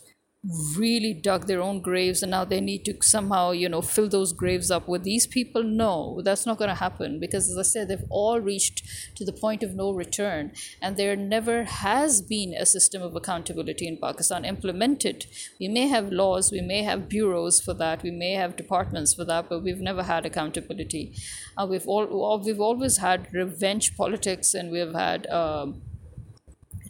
really 0.75 1.13
dug 1.13 1.45
their 1.45 1.61
own 1.61 1.81
graves 1.81 2.23
and 2.23 2.31
now 2.31 2.43
they 2.43 2.59
need 2.59 2.83
to 2.83 2.95
somehow 3.01 3.51
you 3.51 3.69
know 3.69 3.81
fill 3.81 4.09
those 4.09 4.33
graves 4.33 4.71
up 4.71 4.87
with 4.87 5.03
these 5.03 5.27
people? 5.27 5.61
No 5.61 6.21
that's 6.23 6.47
not 6.47 6.57
going 6.57 6.69
to 6.69 6.75
happen 6.75 7.19
because 7.19 7.49
as 7.49 7.57
i 7.57 7.61
said 7.61 7.87
they've 7.87 8.09
all 8.09 8.39
reached 8.39 8.83
to 9.15 9.23
the 9.23 9.33
point 9.33 9.61
of 9.61 9.75
no 9.75 9.91
return 9.91 10.51
and 10.81 10.97
there 10.97 11.15
never 11.15 11.63
has 11.63 12.23
been 12.23 12.55
a 12.55 12.65
system 12.65 13.03
of 13.03 13.15
accountability 13.15 13.87
in 13.87 13.97
pakistan 13.97 14.43
implemented. 14.43 15.27
We 15.59 15.67
may 15.67 15.87
have 15.87 16.11
laws 16.11 16.51
we 16.51 16.61
may 16.61 16.81
have 16.83 17.07
bureaus 17.07 17.61
for 17.61 17.75
that 17.75 18.01
we 18.01 18.09
may 18.09 18.33
have 18.33 18.55
departments 18.55 19.13
for 19.13 19.25
that 19.25 19.47
but 19.47 19.61
we've 19.61 19.79
never 19.79 20.03
had 20.03 20.25
accountability. 20.25 21.13
Uh, 21.55 21.67
we've 21.69 21.87
all 21.87 22.41
we've 22.43 22.59
always 22.59 22.97
had 22.97 23.31
revenge 23.31 23.95
politics 23.95 24.55
and 24.55 24.71
we've 24.71 24.93
had 24.93 25.27
um, 25.27 25.81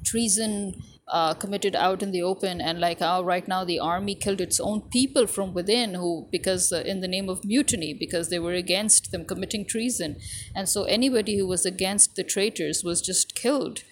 treason 0.06 0.82
uh, 1.08 1.34
committed 1.34 1.76
out 1.76 2.02
in 2.02 2.12
the 2.12 2.22
open 2.22 2.62
and 2.62 2.80
like 2.80 3.00
how 3.00 3.22
right 3.22 3.48
now 3.48 3.66
the 3.66 3.80
army 3.80 4.16
killed 4.16 4.40
its 4.40 4.60
own 4.60 4.82
people 4.92 5.28
from 5.28 5.54
within 5.54 5.96
who 5.96 6.28
because 6.32 6.72
uh, 6.72 6.84
in 6.86 7.02
the 7.02 7.08
name 7.08 7.28
of 7.28 7.44
mutiny 7.44 7.94
because 7.94 8.30
they 8.30 8.40
were 8.40 8.54
against 8.54 9.12
them 9.12 9.26
committing 9.26 9.66
treason 9.66 10.16
and 10.56 10.70
so 10.70 10.84
anybody 10.84 11.38
who 11.38 11.46
was 11.46 11.66
against 11.66 12.16
the 12.16 12.24
traitors 12.24 12.84
was 12.84 13.02
just 13.02 13.36
killed 13.36 13.84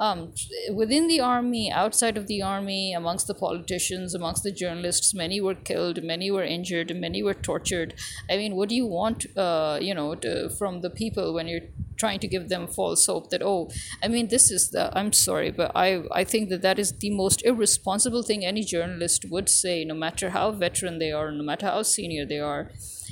um, 0.00 0.32
within 0.72 1.08
the 1.08 1.18
army, 1.18 1.72
outside 1.72 2.16
of 2.16 2.28
the 2.28 2.40
army, 2.40 2.92
amongst 2.92 3.26
the 3.26 3.34
politicians, 3.34 4.14
amongst 4.14 4.44
the 4.44 4.52
journalists, 4.52 5.12
many 5.12 5.40
were 5.40 5.56
killed, 5.56 6.04
many 6.04 6.30
were 6.30 6.44
injured, 6.44 6.94
many 6.94 7.20
were 7.20 7.34
tortured. 7.34 7.94
I 8.30 8.36
mean, 8.36 8.54
what 8.54 8.68
do 8.68 8.76
you 8.76 8.86
want, 8.86 9.26
uh, 9.36 9.78
you 9.82 9.94
know, 9.94 10.14
to, 10.14 10.50
from 10.50 10.82
the 10.82 10.90
people 10.90 11.34
when 11.34 11.48
you're 11.48 11.68
trying 11.98 12.18
to 12.20 12.28
give 12.28 12.48
them 12.48 12.66
false 12.66 13.06
hope 13.06 13.30
that 13.30 13.42
oh 13.42 13.68
i 14.02 14.08
mean 14.08 14.28
this 14.28 14.50
is 14.50 14.70
the 14.70 14.96
i'm 14.98 15.12
sorry 15.12 15.50
but 15.50 15.70
i 15.74 16.02
i 16.12 16.24
think 16.24 16.48
that 16.48 16.62
that 16.62 16.78
is 16.78 16.92
the 16.98 17.10
most 17.10 17.44
irresponsible 17.44 18.22
thing 18.22 18.44
any 18.44 18.64
journalist 18.64 19.24
would 19.30 19.48
say 19.48 19.84
no 19.84 19.94
matter 19.94 20.30
how 20.30 20.50
veteran 20.50 20.98
they 20.98 21.12
are 21.12 21.30
no 21.32 21.42
matter 21.42 21.66
how 21.66 21.82
senior 21.82 22.24
they 22.24 22.38
are 22.38 22.70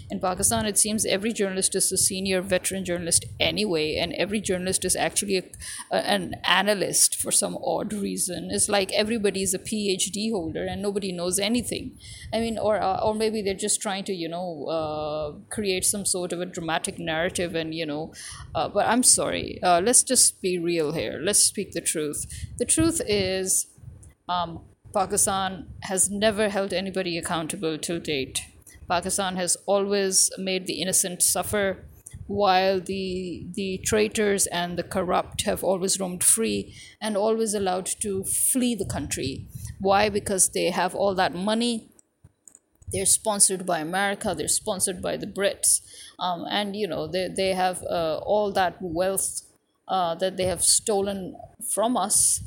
in 0.08 0.20
Pakistan, 0.20 0.66
it 0.66 0.78
seems 0.78 1.04
every 1.04 1.32
journalist 1.32 1.74
is 1.74 1.90
a 1.90 1.96
senior 1.96 2.40
veteran 2.40 2.84
journalist 2.84 3.24
anyway, 3.40 3.96
and 3.96 4.12
every 4.12 4.40
journalist 4.40 4.84
is 4.84 4.94
actually 4.94 5.38
a, 5.38 5.42
a, 5.90 5.96
an 5.96 6.34
analyst 6.44 7.16
for 7.16 7.32
some 7.32 7.58
odd 7.64 7.92
reason. 7.92 8.50
It's 8.52 8.68
like 8.68 8.92
everybody 8.92 9.42
is 9.42 9.52
a 9.52 9.58
PhD 9.58 10.30
holder 10.30 10.64
and 10.64 10.80
nobody 10.80 11.10
knows 11.10 11.40
anything. 11.40 11.98
I 12.32 12.38
mean, 12.38 12.56
or 12.56 12.80
uh, 12.80 13.00
or 13.02 13.14
maybe 13.14 13.42
they're 13.42 13.54
just 13.54 13.82
trying 13.82 14.04
to 14.04 14.12
you 14.12 14.28
know 14.28 14.66
uh, 14.66 15.32
create 15.50 15.84
some 15.84 16.04
sort 16.04 16.32
of 16.32 16.40
a 16.40 16.46
dramatic 16.46 17.00
narrative, 17.00 17.56
and 17.56 17.74
you 17.74 17.86
know. 17.86 18.12
Uh, 18.54 18.68
but 18.68 18.86
I'm 18.86 19.02
sorry. 19.02 19.60
Uh, 19.62 19.80
let's 19.80 20.04
just 20.04 20.40
be 20.40 20.58
real 20.58 20.92
here. 20.92 21.18
Let's 21.20 21.40
speak 21.40 21.72
the 21.72 21.80
truth. 21.80 22.26
The 22.58 22.64
truth 22.64 23.00
is. 23.06 23.66
Um, 24.28 24.60
Pakistan 24.94 25.66
has 25.82 26.10
never 26.10 26.48
held 26.48 26.72
anybody 26.72 27.18
accountable 27.18 27.76
till 27.76 28.00
date. 28.00 28.40
Pakistan 28.88 29.36
has 29.36 29.56
always 29.66 30.30
made 30.38 30.66
the 30.66 30.80
innocent 30.80 31.22
suffer. 31.22 31.84
while 32.26 32.80
the 32.80 33.46
the 33.54 33.78
traitors 33.78 34.46
and 34.48 34.76
the 34.76 34.82
corrupt 34.82 35.42
have 35.42 35.62
always 35.62 36.00
roamed 36.00 36.24
free 36.24 36.74
and 37.00 37.16
always 37.16 37.54
allowed 37.54 37.86
to 37.86 38.24
flee 38.24 38.74
the 38.74 38.84
country 38.84 39.46
why 39.78 40.08
because 40.08 40.50
they 40.50 40.70
have 40.70 40.94
all 40.94 41.14
that 41.14 41.34
money 41.34 41.88
they're 42.92 43.06
sponsored 43.06 43.64
by 43.64 43.78
america 43.78 44.34
they're 44.36 44.48
sponsored 44.48 45.00
by 45.00 45.16
the 45.16 45.26
brits 45.26 45.80
um, 46.18 46.44
and 46.50 46.74
you 46.74 46.86
know 46.86 47.06
they, 47.06 47.28
they 47.28 47.54
have 47.54 47.82
uh, 47.84 48.18
all 48.18 48.50
that 48.52 48.76
wealth 48.80 49.42
uh, 49.88 50.14
that 50.16 50.36
they 50.36 50.46
have 50.46 50.62
stolen 50.62 51.36
from 51.72 51.96
us 51.96 52.42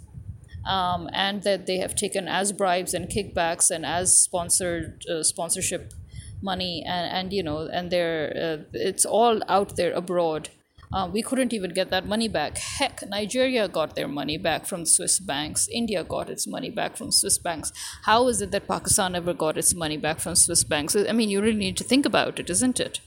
um, 0.67 1.10
and 1.13 1.43
that 1.43 1.65
they 1.65 1.77
have 1.77 1.96
taken 1.96 2.27
as 2.27 2.51
bribes 2.51 2.93
and 2.93 3.08
kickbacks 3.08 3.72
and 3.72 3.86
as 3.86 4.19
sponsored 4.19 5.05
uh, 5.10 5.24
sponsorship 5.24 5.93
money 6.41 6.84
and, 6.86 7.12
and 7.17 7.34
you 7.34 7.43
know 7.43 7.67
and 7.72 7.91
they're 7.91 8.34
uh, 8.36 8.63
it's 8.74 9.05
all 9.05 9.41
out 9.48 9.75
there 9.75 9.91
abroad 9.93 10.50
uh, 10.91 11.08
we 11.12 11.22
couldn't 11.22 11.53
even 11.53 11.72
get 11.72 11.91
that 11.91 12.08
money 12.08 12.27
back. 12.27 12.58
Heck, 12.58 13.08
Nigeria 13.08 13.67
got 13.67 13.96
their 13.96 14.08
money 14.08 14.38
back 14.38 14.65
from 14.65 14.86
Swiss 14.88 15.19
banks. 15.19 15.67
India 15.67 16.03
got 16.03 16.29
its 16.29 16.48
money 16.48 16.72
back 16.72 16.98
from 16.98 17.12
Swiss 17.12 17.38
banks. 17.38 17.72
How 18.05 18.27
is 18.27 18.41
it 18.41 18.50
that 18.51 18.67
Pakistan 18.67 19.15
ever 19.15 19.34
got 19.34 19.58
its 19.58 19.75
money 19.75 19.98
back 19.98 20.19
from 20.19 20.36
Swiss 20.36 20.63
banks? 20.63 20.96
I 20.96 21.12
mean, 21.12 21.29
you 21.29 21.41
really 21.41 21.60
need 21.60 21.77
to 21.77 21.84
think 21.84 22.08
about 22.08 22.39
it, 22.39 22.50
isn't 22.50 22.79
it? 22.79 23.01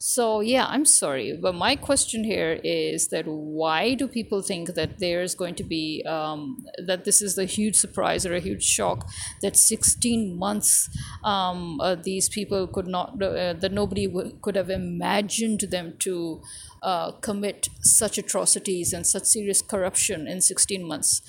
So, 0.00 0.40
yeah, 0.40 0.66
I'm 0.66 0.84
sorry. 0.84 1.36
But 1.36 1.56
my 1.56 1.74
question 1.74 2.22
here 2.22 2.60
is 2.62 3.08
that 3.08 3.26
why 3.26 3.94
do 3.94 4.06
people 4.06 4.42
think 4.42 4.74
that 4.74 5.00
there's 5.00 5.34
going 5.34 5.56
to 5.56 5.64
be, 5.64 6.04
um, 6.06 6.64
that 6.86 7.04
this 7.04 7.20
is 7.20 7.36
a 7.36 7.44
huge 7.44 7.74
surprise 7.74 8.24
or 8.24 8.34
a 8.34 8.40
huge 8.40 8.62
shock 8.62 9.08
that 9.42 9.56
16 9.56 10.36
months 10.38 10.88
um, 11.24 11.80
uh, 11.80 11.96
these 11.96 12.28
people 12.28 12.68
could 12.68 12.86
not, 12.86 13.20
uh, 13.20 13.54
that 13.54 13.72
nobody 13.72 14.06
w- 14.06 14.36
could 14.40 14.54
have 14.54 14.70
imagined 14.70 15.60
them 15.62 15.94
to 15.98 16.42
uh, 16.82 17.10
commit 17.12 17.68
such 17.82 18.18
atrocities 18.18 18.92
and 18.92 19.04
such 19.04 19.24
serious 19.24 19.62
corruption 19.62 20.28
in 20.28 20.40
16 20.40 20.86
months? 20.86 21.22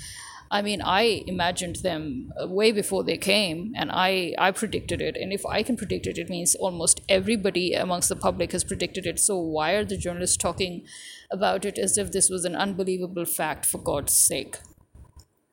I 0.52 0.64
mean, 0.64 0.82
I 0.82 1.24
imagined 1.28 1.78
them 1.78 2.32
uh, 2.42 2.48
way 2.48 2.72
before 2.72 3.04
they 3.04 3.18
came, 3.18 3.72
and 3.76 3.92
I, 3.92 4.34
I 4.40 4.52
predicted 4.52 5.00
it. 5.00 5.16
And 5.16 5.32
if 5.32 5.46
I 5.46 5.62
can 5.62 5.78
predict 5.78 6.08
it, 6.08 6.18
it 6.18 6.30
means 6.30 6.56
almost 6.56 7.02
everybody 7.08 7.74
amongst 7.74 8.10
the 8.10 8.16
public 8.16 8.52
has 8.54 8.64
predicted 8.64 9.06
it. 9.06 9.20
So 9.20 9.38
why 9.38 9.74
are 9.74 9.86
the 9.86 9.98
journalists 9.98 10.38
talking 10.38 10.86
about 11.32 11.66
it 11.66 11.78
as 11.78 12.00
if 12.00 12.12
this 12.12 12.30
was 12.30 12.46
an 12.46 12.56
unbelievable 12.56 13.26
fact, 13.26 13.66
for 13.66 13.78
God's 13.78 14.14
sake? 14.14 14.58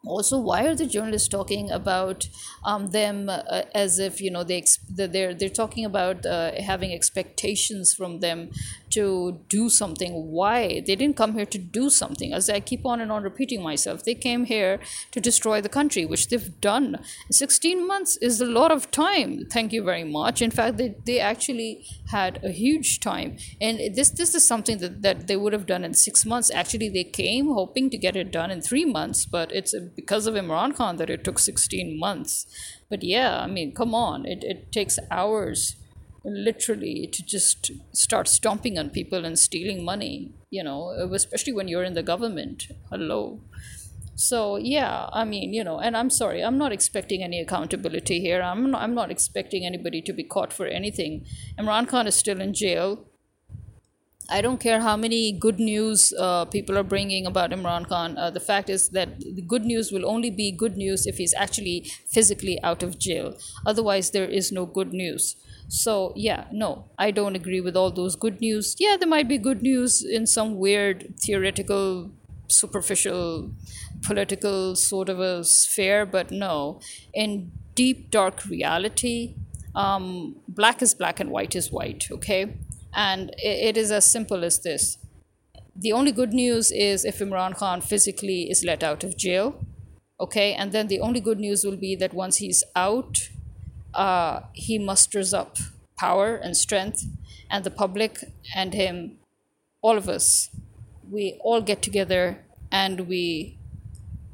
Also 0.06 0.38
why 0.38 0.66
are 0.66 0.75
the 0.75 0.86
journalists 0.86 1.28
talking 1.28 1.70
about 1.70 2.28
um, 2.64 2.88
them 2.88 3.28
uh, 3.28 3.62
as 3.75 3.98
if 3.98 4.20
you 4.20 4.30
know 4.30 4.44
they 4.44 4.58
ex- 4.58 4.78
they're 4.88 5.34
they're 5.34 5.48
talking 5.48 5.84
about 5.84 6.25
uh, 6.25 6.52
having 6.60 6.92
expectations 6.92 7.92
from 7.92 8.20
them 8.20 8.50
to 8.90 9.40
do 9.48 9.68
something? 9.68 10.12
Why? 10.30 10.80
They 10.86 10.96
didn't 10.96 11.16
come 11.16 11.34
here 11.34 11.46
to 11.46 11.58
do 11.58 11.90
something. 11.90 12.32
As 12.32 12.48
i 12.48 12.60
keep 12.60 12.86
on 12.86 13.00
and 13.00 13.10
on 13.12 13.22
repeating 13.22 13.62
myself 13.62 14.04
they 14.04 14.14
came 14.14 14.44
here 14.44 14.78
to 15.12 15.20
destroy 15.20 15.60
the 15.60 15.68
country 15.68 16.04
which 16.06 16.28
they've 16.28 16.60
done. 16.60 16.98
16 17.30 17.86
months 17.86 18.16
is 18.18 18.40
a 18.40 18.46
lot 18.46 18.70
of 18.70 18.90
time. 18.90 19.46
Thank 19.50 19.72
you 19.72 19.82
very 19.82 20.04
much. 20.04 20.40
In 20.42 20.50
fact 20.50 20.76
they, 20.76 20.94
they 21.04 21.18
actually 21.20 21.84
had 22.10 22.40
a 22.44 22.50
huge 22.50 23.00
time. 23.00 23.36
And 23.60 23.94
this 23.94 24.10
this 24.10 24.34
is 24.34 24.46
something 24.46 24.78
that, 24.78 25.02
that 25.02 25.26
they 25.26 25.36
would 25.36 25.52
have 25.52 25.66
done 25.66 25.84
in 25.84 25.94
six 25.94 26.25
months. 26.25 26.50
Actually 26.50 26.88
they 26.88 27.04
came 27.04 27.46
hoping 27.46 27.90
to 27.90 27.98
get 27.98 28.16
it 28.16 28.30
done 28.30 28.50
in 28.50 28.60
three 28.60 28.84
months 28.84 29.26
but 29.26 29.52
it's 29.52 29.75
because 29.96 30.26
of 30.26 30.34
imran 30.34 30.74
khan 30.76 30.96
that 30.96 31.10
it 31.10 31.24
took 31.24 31.38
16 31.38 31.98
months. 31.98 32.46
But 32.90 33.02
yeah 33.02 33.40
i 33.40 33.46
mean 33.46 33.74
come 33.74 33.94
on 33.94 34.26
it, 34.26 34.44
it 34.44 34.70
takes 34.72 34.98
hours 35.10 35.76
literally 36.24 37.08
to 37.12 37.24
just 37.24 37.70
start 37.92 38.28
stomping 38.28 38.78
on 38.78 38.90
people 38.90 39.24
and 39.24 39.38
stealing 39.38 39.84
money 39.84 40.32
you 40.50 40.62
know 40.62 40.90
especially 41.12 41.52
when 41.52 41.68
you're 41.68 41.84
in 41.84 41.94
the 41.94 42.02
government. 42.02 42.68
Hello. 42.90 43.40
So 44.14 44.56
yeah 44.56 45.08
i 45.12 45.24
mean 45.24 45.52
you 45.52 45.64
know 45.64 45.78
and 45.78 45.96
i'm 45.96 46.10
sorry 46.10 46.42
i'm 46.42 46.58
not 46.58 46.72
expecting 46.72 47.22
any 47.22 47.40
accountability 47.40 48.20
here. 48.20 48.40
I'm 48.42 48.70
not, 48.70 48.82
I'm 48.82 48.94
not 48.94 49.10
expecting 49.10 49.66
anybody 49.66 50.00
to 50.02 50.12
be 50.12 50.24
caught 50.24 50.52
for 50.52 50.66
anything. 50.66 51.26
Imran 51.58 51.86
khan 51.88 52.06
is 52.06 52.14
still 52.14 52.40
in 52.40 52.54
jail 52.54 53.04
I 54.28 54.40
don't 54.40 54.59
care 54.59 54.80
how 54.80 54.97
many 54.97 55.30
good 55.33 55.61
news 55.61 56.12
uh, 56.18 56.47
people 56.47 56.76
are 56.76 56.83
bringing 56.83 57.26
about 57.26 57.50
Imran 57.50 57.88
Khan. 57.88 58.18
Uh, 58.18 58.30
the 58.30 58.40
fact 58.40 58.68
is 58.68 58.88
that 58.90 59.21
the 59.21 59.42
good 59.42 59.64
news 59.64 59.92
will 59.92 60.04
only 60.04 60.30
be 60.30 60.50
good 60.50 60.76
news 60.76 61.06
if 61.06 61.18
he's 61.18 61.35
actually 61.35 61.90
physically 62.11 62.61
out 62.62 62.83
of 62.83 62.99
jail. 62.99 63.37
Otherwise, 63.64 64.11
there 64.11 64.25
is 64.25 64.50
no 64.50 64.66
good 64.66 64.92
news. 64.92 65.37
So, 65.68 66.12
yeah, 66.16 66.47
no, 66.52 66.90
I 66.99 67.12
don't 67.12 67.37
agree 67.37 67.61
with 67.61 67.76
all 67.76 67.90
those 67.92 68.16
good 68.16 68.40
news. 68.40 68.75
Yeah, 68.78 68.97
there 68.99 69.09
might 69.09 69.28
be 69.28 69.38
good 69.38 69.62
news 69.62 70.04
in 70.04 70.26
some 70.26 70.56
weird 70.56 71.14
theoretical, 71.21 72.11
superficial, 72.49 73.52
political 74.02 74.75
sort 74.75 75.09
of 75.09 75.21
a 75.21 75.45
sphere, 75.45 76.04
but 76.04 76.33
no. 76.33 76.80
In 77.14 77.52
deep, 77.75 78.11
dark 78.11 78.45
reality, 78.47 79.37
um, 79.76 80.37
black 80.49 80.83
is 80.83 80.95
black 80.95 81.21
and 81.21 81.30
white 81.30 81.54
is 81.54 81.71
white, 81.71 82.09
okay? 82.11 82.56
And 82.96 83.32
it 83.38 83.76
is 83.76 83.92
as 83.92 84.06
simple 84.06 84.42
as 84.42 84.60
this. 84.60 84.98
The 85.76 85.92
only 85.92 86.10
good 86.10 86.32
news 86.32 86.72
is 86.72 87.04
if 87.04 87.18
Imran 87.18 87.54
Khan 87.54 87.82
physically 87.82 88.50
is 88.50 88.64
let 88.64 88.82
out 88.82 89.04
of 89.04 89.16
jail. 89.16 89.64
Okay, 90.18 90.54
and 90.54 90.72
then 90.72 90.88
the 90.88 91.00
only 91.00 91.20
good 91.20 91.38
news 91.38 91.62
will 91.62 91.76
be 91.76 91.94
that 91.96 92.14
once 92.14 92.38
he's 92.38 92.64
out, 92.74 93.28
uh, 93.92 94.40
he 94.54 94.78
musters 94.78 95.34
up 95.34 95.58
power 95.98 96.36
and 96.36 96.56
strength, 96.56 97.04
and 97.50 97.64
the 97.64 97.70
public 97.70 98.24
and 98.54 98.72
him, 98.72 99.18
all 99.82 99.98
of 99.98 100.08
us, 100.08 100.48
we 101.10 101.38
all 101.44 101.60
get 101.60 101.82
together 101.82 102.44
and 102.72 103.00
we 103.00 103.58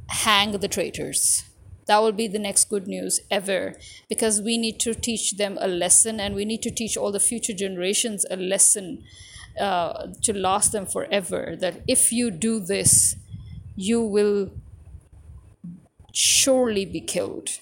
hang 0.08 0.52
the 0.52 0.68
traitors 0.68 1.44
that 1.86 2.00
will 2.00 2.12
be 2.12 2.28
the 2.28 2.38
next 2.38 2.66
good 2.66 2.86
news 2.86 3.20
ever 3.30 3.74
because 4.08 4.40
we 4.40 4.56
need 4.56 4.78
to 4.80 4.94
teach 4.94 5.36
them 5.36 5.58
a 5.60 5.68
lesson 5.68 6.20
and 6.20 6.34
we 6.34 6.44
need 6.44 6.62
to 6.62 6.70
teach 6.70 6.96
all 6.96 7.12
the 7.12 7.20
future 7.20 7.52
generations 7.52 8.24
a 8.30 8.36
lesson 8.36 9.02
uh, 9.60 10.06
to 10.22 10.32
last 10.32 10.72
them 10.72 10.86
forever 10.86 11.56
that 11.58 11.82
if 11.86 12.12
you 12.12 12.30
do 12.30 12.60
this 12.60 13.16
you 13.76 14.02
will 14.02 14.50
surely 16.12 16.84
be 16.84 17.00
killed 17.00 17.58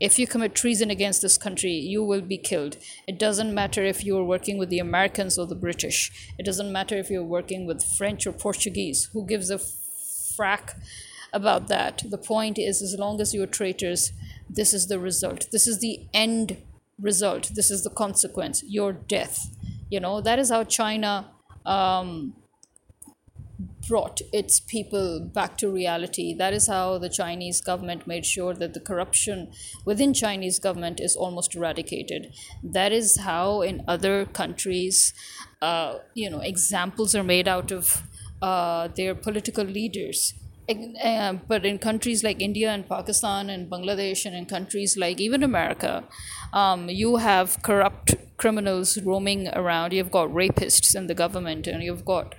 if 0.00 0.18
you 0.18 0.26
commit 0.26 0.54
treason 0.54 0.88
against 0.88 1.20
this 1.20 1.36
country, 1.36 1.72
you 1.72 2.02
will 2.02 2.22
be 2.22 2.38
killed. 2.38 2.78
It 3.06 3.18
doesn't 3.18 3.54
matter 3.54 3.84
if 3.84 4.02
you 4.02 4.16
are 4.16 4.24
working 4.24 4.56
with 4.56 4.70
the 4.70 4.78
Americans 4.78 5.38
or 5.38 5.46
the 5.46 5.54
British. 5.54 6.10
It 6.38 6.46
doesn't 6.46 6.72
matter 6.72 6.96
if 6.96 7.10
you're 7.10 7.22
working 7.22 7.66
with 7.66 7.84
French 7.84 8.26
or 8.26 8.32
Portuguese. 8.32 9.10
Who 9.12 9.26
gives 9.26 9.50
a 9.50 9.58
frack 9.58 10.80
about 11.32 11.68
that. 11.68 12.02
The 12.08 12.18
point 12.18 12.58
is, 12.58 12.82
as 12.82 12.96
long 12.98 13.20
as 13.20 13.34
you're 13.34 13.46
traitors, 13.46 14.12
this 14.48 14.74
is 14.74 14.88
the 14.88 14.98
result. 14.98 15.48
This 15.52 15.66
is 15.66 15.78
the 15.78 16.00
end 16.12 16.56
result. 17.00 17.50
This 17.54 17.70
is 17.70 17.84
the 17.84 17.90
consequence. 17.90 18.62
Your 18.66 18.92
death. 18.92 19.54
You 19.90 20.00
know 20.00 20.20
that 20.20 20.38
is 20.38 20.50
how 20.50 20.64
China 20.64 21.30
um, 21.66 22.34
brought 23.88 24.20
its 24.32 24.60
people 24.60 25.20
back 25.20 25.58
to 25.58 25.68
reality. 25.68 26.32
That 26.32 26.52
is 26.52 26.68
how 26.68 26.98
the 26.98 27.08
Chinese 27.08 27.60
government 27.60 28.06
made 28.06 28.24
sure 28.24 28.54
that 28.54 28.72
the 28.72 28.80
corruption 28.80 29.50
within 29.84 30.14
Chinese 30.14 30.58
government 30.58 31.00
is 31.00 31.16
almost 31.16 31.56
eradicated. 31.56 32.32
That 32.62 32.92
is 32.92 33.18
how 33.18 33.62
in 33.62 33.82
other 33.88 34.26
countries, 34.26 35.12
uh, 35.60 35.98
you 36.14 36.30
know, 36.30 36.40
examples 36.40 37.14
are 37.16 37.24
made 37.24 37.48
out 37.48 37.72
of 37.72 38.02
uh, 38.40 38.88
their 38.88 39.14
political 39.14 39.64
leaders 39.64 40.34
uh, 40.68 41.34
but 41.48 41.66
in 41.66 41.78
countries 41.78 42.22
like 42.22 42.40
India 42.40 42.70
and 42.70 42.88
Pakistan 42.88 43.50
and 43.50 43.70
Bangladesh 43.70 44.24
and 44.24 44.34
in 44.36 44.46
countries 44.46 44.96
like 44.96 45.20
even 45.20 45.42
America, 45.42 46.04
um, 46.52 46.88
you 46.88 47.16
have 47.16 47.62
corrupt 47.62 48.14
criminals 48.36 48.98
roaming 49.02 49.48
around. 49.48 49.92
You've 49.92 50.10
got 50.10 50.28
rapists 50.28 50.94
in 50.94 51.06
the 51.06 51.14
government, 51.14 51.66
and 51.66 51.82
you've 51.82 52.04
got 52.04 52.34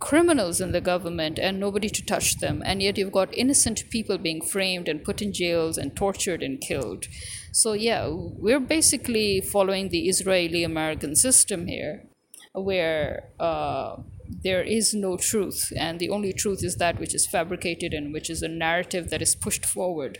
criminals 0.00 0.60
in 0.60 0.72
the 0.72 0.80
government, 0.80 1.38
and 1.38 1.58
nobody 1.58 1.88
to 1.88 2.04
touch 2.04 2.38
them. 2.40 2.62
And 2.64 2.82
yet 2.82 2.98
you've 2.98 3.12
got 3.12 3.32
innocent 3.34 3.88
people 3.90 4.18
being 4.18 4.42
framed 4.42 4.88
and 4.88 5.04
put 5.04 5.22
in 5.22 5.32
jails 5.32 5.78
and 5.78 5.96
tortured 5.96 6.42
and 6.42 6.60
killed. 6.60 7.06
So 7.52 7.72
yeah, 7.72 8.08
we're 8.10 8.60
basically 8.60 9.40
following 9.40 9.88
the 9.88 10.08
Israeli 10.08 10.64
American 10.64 11.16
system 11.16 11.66
here, 11.66 12.04
where. 12.52 13.30
Uh, 13.40 13.96
there 14.42 14.62
is 14.62 14.94
no 14.94 15.16
truth, 15.16 15.72
and 15.76 15.98
the 15.98 16.10
only 16.10 16.32
truth 16.32 16.64
is 16.64 16.76
that 16.76 16.98
which 16.98 17.14
is 17.14 17.26
fabricated 17.26 17.92
and 17.92 18.12
which 18.12 18.30
is 18.30 18.42
a 18.42 18.48
narrative 18.48 19.10
that 19.10 19.22
is 19.22 19.34
pushed 19.34 19.66
forward. 19.66 20.18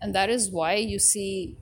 And 0.00 0.14
that 0.14 0.30
is 0.30 0.50
why 0.50 0.74
you 0.74 0.98
see 0.98 1.56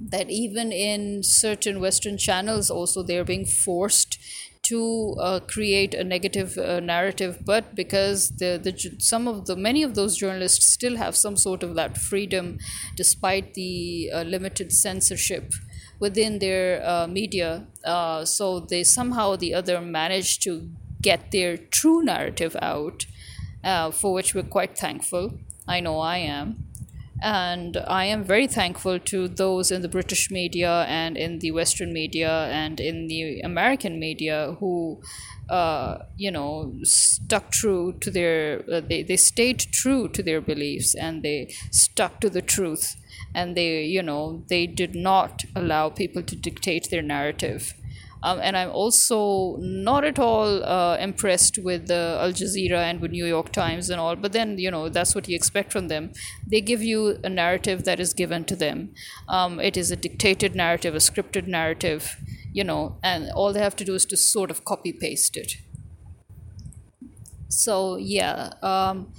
that 0.00 0.30
even 0.30 0.72
in 0.72 1.22
certain 1.22 1.80
Western 1.80 2.18
channels, 2.18 2.70
also 2.70 3.02
they're 3.02 3.24
being 3.24 3.46
forced 3.46 4.18
to 4.62 5.14
uh, 5.20 5.40
create 5.40 5.94
a 5.94 6.02
negative 6.02 6.58
uh, 6.58 6.80
narrative, 6.80 7.38
but 7.44 7.74
because 7.74 8.30
the, 8.38 8.58
the 8.62 8.96
some 8.98 9.28
of 9.28 9.46
the 9.46 9.54
many 9.54 9.82
of 9.84 9.94
those 9.94 10.16
journalists 10.16 10.66
still 10.66 10.96
have 10.96 11.14
some 11.14 11.36
sort 11.36 11.62
of 11.62 11.76
that 11.76 11.96
freedom, 11.96 12.58
despite 12.96 13.54
the 13.54 14.10
uh, 14.12 14.22
limited 14.22 14.72
censorship 14.72 15.52
within 15.98 16.38
their 16.38 16.86
uh, 16.86 17.06
media. 17.06 17.66
Uh, 17.84 18.24
so 18.24 18.60
they 18.60 18.84
somehow 18.84 19.30
or 19.30 19.36
the 19.36 19.54
other 19.54 19.80
managed 19.80 20.42
to 20.42 20.68
get 21.00 21.30
their 21.30 21.56
true 21.56 22.02
narrative 22.02 22.56
out, 22.60 23.06
uh, 23.64 23.90
for 23.90 24.12
which 24.12 24.34
we're 24.34 24.42
quite 24.42 24.76
thankful. 24.76 25.38
I 25.68 25.80
know 25.80 25.98
I 26.00 26.18
am. 26.18 26.64
And 27.22 27.78
I 27.88 28.04
am 28.04 28.24
very 28.24 28.46
thankful 28.46 28.98
to 28.98 29.26
those 29.26 29.70
in 29.70 29.80
the 29.80 29.88
British 29.88 30.30
media 30.30 30.84
and 30.86 31.16
in 31.16 31.38
the 31.38 31.50
Western 31.50 31.92
media 31.92 32.48
and 32.52 32.78
in 32.78 33.08
the 33.08 33.40
American 33.40 33.98
media 33.98 34.56
who 34.60 35.00
uh, 35.48 35.98
you 36.16 36.30
know, 36.30 36.74
stuck 36.82 37.50
true 37.50 37.92
to 38.00 38.10
their, 38.10 38.64
uh, 38.70 38.80
they, 38.80 39.02
they 39.02 39.16
stayed 39.16 39.60
true 39.60 40.08
to 40.08 40.22
their 40.22 40.40
beliefs 40.40 40.94
and 40.94 41.22
they 41.22 41.54
stuck 41.70 42.20
to 42.20 42.28
the 42.28 42.42
truth. 42.42 42.96
And 43.34 43.56
they, 43.56 43.84
you 43.84 44.02
know, 44.02 44.44
they 44.48 44.66
did 44.66 44.94
not 44.94 45.44
allow 45.54 45.90
people 45.90 46.22
to 46.22 46.36
dictate 46.36 46.88
their 46.90 47.02
narrative. 47.02 47.74
Um, 48.22 48.40
and 48.42 48.56
I'm 48.56 48.70
also 48.70 49.56
not 49.58 50.02
at 50.04 50.18
all 50.18 50.64
uh, 50.64 50.96
impressed 50.96 51.58
with 51.58 51.86
the 51.86 52.18
Al 52.20 52.32
Jazeera 52.32 52.78
and 52.78 53.00
with 53.00 53.10
New 53.10 53.26
York 53.26 53.52
Times 53.52 53.90
and 53.90 54.00
all. 54.00 54.16
But 54.16 54.32
then, 54.32 54.58
you 54.58 54.70
know, 54.70 54.88
that's 54.88 55.14
what 55.14 55.28
you 55.28 55.36
expect 55.36 55.70
from 55.70 55.88
them. 55.88 56.12
They 56.46 56.60
give 56.60 56.82
you 56.82 57.18
a 57.22 57.28
narrative 57.28 57.84
that 57.84 58.00
is 58.00 58.14
given 58.14 58.44
to 58.44 58.56
them. 58.56 58.94
Um, 59.28 59.60
it 59.60 59.76
is 59.76 59.90
a 59.90 59.96
dictated 59.96 60.56
narrative, 60.56 60.94
a 60.94 60.98
scripted 60.98 61.46
narrative 61.46 62.16
you 62.56 62.64
know, 62.64 62.96
and 63.02 63.30
all 63.32 63.52
they 63.52 63.60
have 63.60 63.76
to 63.76 63.84
do 63.84 63.94
is 63.94 64.06
to 64.06 64.16
sort 64.16 64.50
of 64.50 64.64
copy 64.64 64.90
paste 64.90 65.36
it. 65.36 65.56
So 67.48 67.96
yeah, 67.96 68.52
um, 68.62 69.12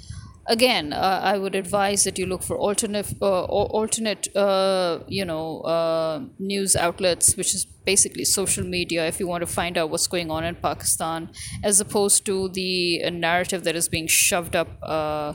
again, 0.47 0.93
uh, 0.93 1.21
I 1.23 1.37
would 1.37 1.55
advise 1.55 2.03
that 2.03 2.17
you 2.17 2.25
look 2.25 2.43
for 2.43 2.57
alternate, 2.57 3.13
uh, 3.21 3.43
alternate, 3.45 4.35
uh, 4.35 4.99
you 5.07 5.25
know, 5.25 5.61
uh, 5.61 6.21
news 6.39 6.75
outlets, 6.75 7.35
which 7.35 7.53
is 7.53 7.65
basically 7.85 8.25
social 8.25 8.63
media, 8.65 9.07
if 9.07 9.19
you 9.19 9.27
want 9.27 9.41
to 9.41 9.47
find 9.47 9.77
out 9.77 9.89
what's 9.89 10.07
going 10.07 10.31
on 10.31 10.43
in 10.43 10.55
Pakistan, 10.55 11.29
as 11.63 11.79
opposed 11.79 12.25
to 12.25 12.49
the 12.49 13.09
narrative 13.11 13.63
that 13.63 13.75
is 13.75 13.87
being 13.89 14.07
shoved 14.07 14.55
up 14.55 14.67
uh, 14.83 15.33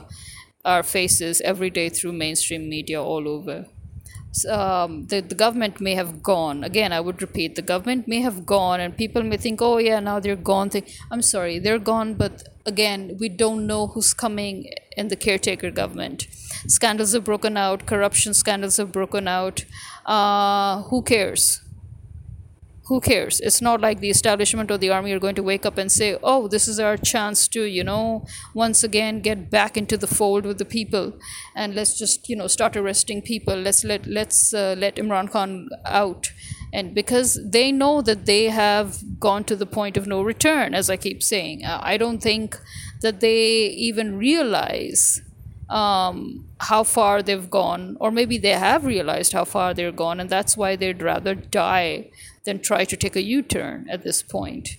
our 0.65 0.83
faces 0.83 1.41
every 1.41 1.69
day 1.69 1.89
through 1.89 2.13
mainstream 2.13 2.69
media 2.69 3.01
all 3.01 3.27
over 3.27 3.65
um, 4.49 5.05
the, 5.07 5.21
the 5.21 5.35
government 5.35 5.79
may 5.79 5.95
have 5.95 6.21
gone. 6.23 6.63
Again 6.63 6.91
i 6.93 6.99
would 6.99 7.21
repeat 7.21 7.55
the 7.55 7.61
government 7.61 8.07
may 8.07 8.21
have 8.21 8.45
gone 8.45 8.79
and 8.79 8.97
people 8.97 9.23
may 9.23 9.37
think 9.37 9.61
oh 9.61 9.77
yeah 9.77 9.99
now 9.99 10.19
they're 10.19 10.35
gone 10.35 10.69
i'm 11.11 11.21
sorry 11.21 11.59
they're 11.59 11.79
gone 11.79 12.13
but 12.13 12.43
again 12.65 13.17
we 13.19 13.29
don't 13.29 13.67
know 13.67 13.87
who's 13.87 14.13
coming 14.13 14.55
in 14.95 15.07
the 15.07 15.15
caretaker 15.15 15.71
government. 15.71 16.27
Scandals 16.67 17.13
have 17.13 17.23
broken 17.23 17.57
out 17.57 17.85
corruption 17.85 18.33
scandals 18.33 18.77
have 18.77 18.91
broken 18.91 19.27
out. 19.27 19.65
Uh, 20.05 20.83
who 20.83 21.01
cares 21.01 21.61
who 22.85 22.99
cares? 22.99 23.39
It's 23.39 23.61
not 23.61 23.79
like 23.79 23.99
the 23.99 24.09
establishment 24.09 24.69
or 24.69 24.77
the 24.77 24.89
army 24.89 25.13
are 25.13 25.19
going 25.19 25.35
to 25.35 25.43
wake 25.43 25.65
up 25.65 25.77
and 25.77 25.91
say 25.91 26.17
oh 26.21 26.47
this 26.47 26.67
is 26.67 26.79
our 26.79 26.97
chance 26.97 27.47
to 27.49 27.63
you 27.63 27.83
know 27.83 28.25
once 28.53 28.83
again 28.83 29.21
get 29.21 29.49
back 29.49 29.77
into 29.77 29.97
the 29.97 30.07
fold 30.07 30.45
with 30.45 30.57
the 30.57 30.65
people 30.65 31.13
and 31.55 31.75
let's 31.75 31.97
just 31.97 32.27
you 32.29 32.35
know 32.35 32.47
start 32.47 32.75
arresting 32.75 33.21
people. 33.21 33.55
Let's 33.55 33.83
let 33.83 34.05
let's 34.05 34.53
uh, 34.53 34.75
let 34.77 34.95
imran 34.95 35.31
khan 35.31 35.69
out. 35.85 36.31
And 36.73 36.95
because 36.95 37.39
they 37.45 37.71
know 37.71 38.01
that 38.01 38.25
they 38.25 38.45
have 38.45 39.19
gone 39.19 39.43
to 39.45 39.55
the 39.55 39.67
point 39.67 39.95
of 39.95 40.07
no 40.07 40.23
return 40.23 40.73
as 40.73 40.89
i 40.89 40.97
keep 40.97 41.21
saying 41.21 41.63
uh, 41.63 41.79
i 41.83 41.97
don't 41.97 42.17
think 42.17 42.57
that 43.01 43.19
they 43.19 43.67
even 43.67 44.17
realize 44.17 45.21
um, 45.69 46.47
how 46.59 46.83
far 46.83 47.23
they've 47.23 47.49
gone, 47.49 47.97
or 47.99 48.11
maybe 48.11 48.37
they 48.37 48.51
have 48.51 48.85
realized 48.85 49.33
how 49.33 49.43
far 49.43 49.73
they're 49.73 49.91
gone, 49.91 50.19
and 50.19 50.29
that's 50.29 50.55
why 50.55 50.75
they'd 50.75 51.01
rather 51.01 51.33
die 51.33 52.09
than 52.45 52.59
try 52.59 52.85
to 52.85 52.97
take 52.97 53.15
a 53.15 53.21
U 53.21 53.41
turn 53.41 53.87
at 53.89 54.03
this 54.03 54.21
point. 54.21 54.77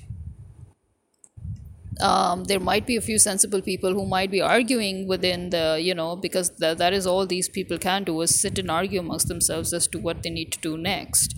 Um, 2.00 2.44
there 2.44 2.61
might 2.61 2.87
be 2.87 2.97
a 2.97 3.00
few 3.00 3.18
sensible 3.18 3.62
people 3.62 3.94
who 3.94 4.04
might 4.04 4.30
be 4.30 4.40
arguing 4.40 5.06
within 5.06 5.50
the, 5.50 5.78
you 5.80 5.94
know, 5.94 6.16
because 6.16 6.50
th- 6.50 6.76
that 6.78 6.92
is 6.92 7.06
all 7.06 7.25
these 7.25 7.49
people 7.49 7.78
can 7.78 8.02
do 8.02 8.21
is 8.21 8.38
sit 8.38 8.59
and 8.59 8.71
argue 8.71 8.99
amongst 8.99 9.28
themselves 9.28 9.73
as 9.73 9.87
to 9.88 9.99
what 9.99 10.23
they 10.23 10.30
need 10.30 10.50
to 10.52 10.58
do 10.58 10.76
next. 10.76 11.36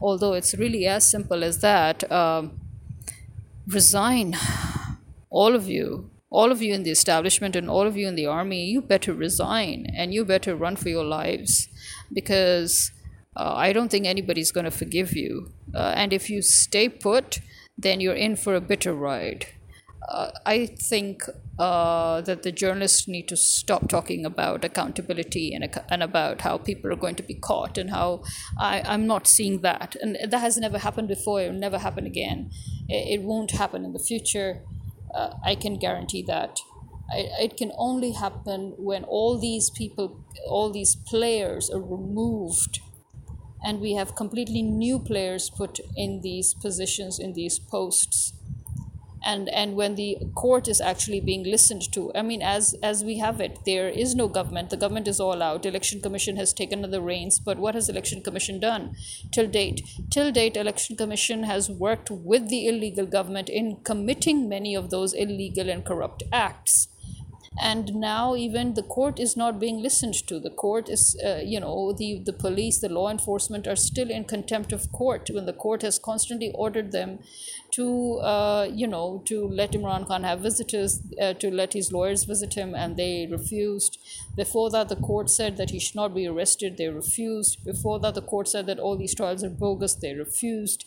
Although 0.00 0.34
it's 0.34 0.54
really 0.54 0.86
as 0.86 1.10
simple 1.10 1.42
as 1.42 1.60
that. 1.60 2.10
Um, 2.12 2.60
resign, 3.66 4.36
all 5.30 5.54
of 5.54 5.68
you, 5.68 6.10
all 6.30 6.52
of 6.52 6.60
you 6.60 6.74
in 6.74 6.82
the 6.82 6.90
establishment 6.90 7.56
and 7.56 7.70
all 7.70 7.86
of 7.86 7.96
you 7.96 8.06
in 8.06 8.14
the 8.14 8.26
army, 8.26 8.66
you 8.66 8.82
better 8.82 9.14
resign 9.14 9.86
and 9.96 10.12
you 10.12 10.24
better 10.24 10.54
run 10.54 10.76
for 10.76 10.88
your 10.88 11.04
lives 11.04 11.68
because 12.12 12.90
uh, 13.36 13.54
I 13.54 13.72
don't 13.72 13.90
think 13.90 14.06
anybody's 14.06 14.52
going 14.52 14.64
to 14.64 14.70
forgive 14.70 15.16
you. 15.16 15.52
Uh, 15.74 15.92
and 15.96 16.12
if 16.12 16.30
you 16.30 16.42
stay 16.42 16.88
put, 16.88 17.40
then 17.76 18.00
you're 18.00 18.14
in 18.14 18.36
for 18.36 18.54
a 18.54 18.60
bitter 18.60 18.94
ride. 18.94 19.46
Uh, 20.08 20.30
I 20.44 20.66
think 20.66 21.22
uh, 21.58 22.20
that 22.20 22.42
the 22.42 22.52
journalists 22.52 23.08
need 23.08 23.26
to 23.28 23.36
stop 23.36 23.88
talking 23.88 24.26
about 24.26 24.64
accountability 24.64 25.54
and, 25.54 25.68
and 25.88 26.02
about 26.02 26.42
how 26.42 26.58
people 26.58 26.92
are 26.92 26.96
going 26.96 27.14
to 27.16 27.22
be 27.22 27.34
caught 27.34 27.78
and 27.78 27.90
how 27.90 28.22
I, 28.58 28.82
I'm 28.84 29.06
not 29.06 29.26
seeing 29.26 29.62
that. 29.62 29.96
And 30.00 30.18
that 30.28 30.38
has 30.38 30.58
never 30.58 30.78
happened 30.78 31.08
before, 31.08 31.40
it 31.40 31.50
will 31.50 31.58
never 31.58 31.78
happen 31.78 32.06
again. 32.06 32.50
It, 32.88 33.20
it 33.20 33.22
won't 33.22 33.52
happen 33.52 33.84
in 33.84 33.92
the 33.92 33.98
future. 33.98 34.62
Uh, 35.12 35.30
I 35.44 35.54
can 35.54 35.78
guarantee 35.78 36.22
that. 36.28 36.58
it 37.12 37.56
can 37.56 37.70
only 37.76 38.12
happen 38.12 38.74
when 38.76 39.04
all 39.04 39.38
these 39.38 39.70
people, 39.70 40.24
all 40.46 40.70
these 40.70 40.96
players 40.96 41.70
are 41.70 41.80
removed 41.80 42.80
and 43.64 43.80
we 43.80 43.94
have 43.94 44.14
completely 44.14 44.62
new 44.62 44.98
players 44.98 45.50
put 45.50 45.80
in 45.96 46.20
these 46.20 46.54
positions 46.54 47.18
in 47.18 47.32
these 47.32 47.58
posts. 47.58 48.32
And 49.26 49.48
and 49.48 49.74
when 49.74 49.94
the 49.94 50.18
court 50.34 50.68
is 50.68 50.82
actually 50.82 51.18
being 51.20 51.44
listened 51.44 51.90
to 51.94 52.12
i 52.14 52.20
mean 52.20 52.42
as 52.42 52.74
as 52.82 53.02
we 53.02 53.16
have 53.18 53.40
it 53.40 53.58
there 53.64 53.88
is 53.88 54.14
no 54.14 54.28
government. 54.28 54.68
The 54.68 54.76
government 54.76 55.08
is 55.08 55.18
all 55.18 55.42
out. 55.42 55.64
Election 55.64 56.02
commission 56.02 56.36
has 56.36 56.52
taken 56.52 56.82
the 56.82 57.00
reins. 57.00 57.38
But 57.38 57.58
what 57.58 57.74
has 57.74 57.88
election 57.88 58.20
commission 58.22 58.60
done 58.60 58.94
till 59.32 59.48
date? 59.48 59.82
Till 60.10 60.30
date 60.30 60.58
election 60.58 60.96
commission 60.96 61.44
has 61.44 61.70
worked 61.70 62.10
with 62.10 62.48
the 62.50 62.68
illegal 62.68 63.06
government 63.06 63.48
in 63.48 63.76
committing 63.76 64.46
many 64.48 64.74
of 64.74 64.90
those 64.90 65.14
illegal 65.14 65.70
and 65.70 65.84
corrupt 65.86 66.22
acts 66.30 66.88
and 67.60 67.94
now 67.94 68.34
even 68.34 68.74
the 68.74 68.82
court 68.82 69.20
is 69.20 69.36
not 69.36 69.60
being 69.60 69.80
listened 69.80 70.14
to. 70.26 70.40
The 70.40 70.50
court 70.50 70.88
is 70.88 71.16
uh, 71.24 71.40
you 71.44 71.60
know 71.60 71.92
the 71.92 72.20
the 72.24 72.32
police 72.32 72.80
the 72.80 72.88
law 72.88 73.10
enforcement 73.10 73.66
are 73.66 73.76
still 73.76 74.10
in 74.10 74.24
contempt 74.24 74.72
of 74.72 74.90
court 74.92 75.30
when 75.32 75.46
the 75.46 75.52
court 75.52 75.82
has 75.82 75.98
constantly 75.98 76.50
ordered 76.54 76.90
them 76.92 77.20
to 77.72 78.14
uh, 78.18 78.68
you 78.70 78.86
know 78.86 79.22
to 79.26 79.46
let 79.46 79.72
Imran 79.72 80.06
Khan 80.06 80.24
have 80.24 80.40
visitors 80.40 81.00
uh, 81.20 81.34
to 81.34 81.50
let 81.50 81.72
his 81.74 81.92
lawyers 81.92 82.24
visit 82.24 82.54
him 82.54 82.74
and 82.74 82.96
they 82.96 83.28
refused. 83.30 83.98
Before 84.34 84.70
that 84.70 84.88
the 84.88 84.96
court 84.96 85.30
said 85.30 85.56
that 85.56 85.70
he 85.70 85.78
should 85.78 85.96
not 85.96 86.14
be 86.14 86.26
arrested. 86.26 86.76
They 86.76 86.88
refused. 86.88 87.64
Before 87.64 88.00
that 88.00 88.14
the 88.14 88.22
court 88.22 88.48
said 88.48 88.66
that 88.66 88.80
all 88.80 88.96
these 88.96 89.14
trials 89.14 89.44
are 89.44 89.50
bogus. 89.50 89.94
They 89.94 90.14
refused 90.14 90.86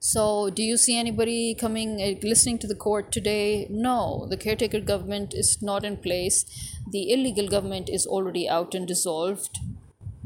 so, 0.00 0.48
do 0.48 0.62
you 0.62 0.76
see 0.76 0.96
anybody 0.96 1.54
coming, 1.54 2.00
uh, 2.00 2.14
listening 2.22 2.58
to 2.58 2.68
the 2.68 2.76
court 2.76 3.10
today? 3.10 3.66
No, 3.68 4.26
the 4.30 4.36
caretaker 4.36 4.80
government 4.80 5.34
is 5.34 5.60
not 5.60 5.84
in 5.84 5.96
place. 5.96 6.44
The 6.88 7.12
illegal 7.12 7.48
government 7.48 7.88
is 7.88 8.06
already 8.06 8.48
out 8.48 8.76
and 8.76 8.86
dissolved. 8.86 9.58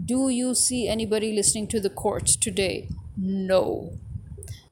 Do 0.05 0.29
you 0.29 0.55
see 0.55 0.89
anybody 0.89 1.33
listening 1.35 1.69
to 1.69 1.81
the 1.81 1.89
court 1.89 2.27
today? 2.27 2.89
No. 3.17 3.93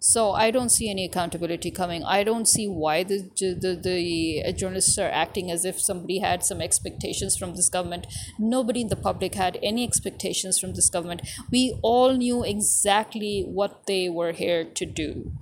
So 0.02 0.32
I 0.32 0.50
don't 0.50 0.70
see 0.70 0.88
any 0.88 1.04
accountability 1.04 1.70
coming. 1.70 2.02
I 2.04 2.24
don't 2.24 2.48
see 2.48 2.66
why 2.66 3.02
the, 3.04 3.28
the, 3.38 3.78
the 3.80 4.42
uh, 4.46 4.52
journalists 4.52 4.96
are 4.98 5.10
acting 5.10 5.50
as 5.50 5.66
if 5.66 5.78
somebody 5.78 6.20
had 6.20 6.42
some 6.42 6.62
expectations 6.62 7.36
from 7.36 7.54
this 7.54 7.68
government. 7.68 8.06
Nobody 8.38 8.80
in 8.80 8.88
the 8.88 8.96
public 8.96 9.34
had 9.34 9.58
any 9.62 9.84
expectations 9.84 10.58
from 10.58 10.72
this 10.72 10.88
government. 10.88 11.28
We 11.50 11.78
all 11.82 12.14
knew 12.14 12.42
exactly 12.42 13.42
what 13.42 13.86
they 13.86 14.08
were 14.08 14.32
here 14.32 14.64
to 14.64 14.86
do. 14.86 15.32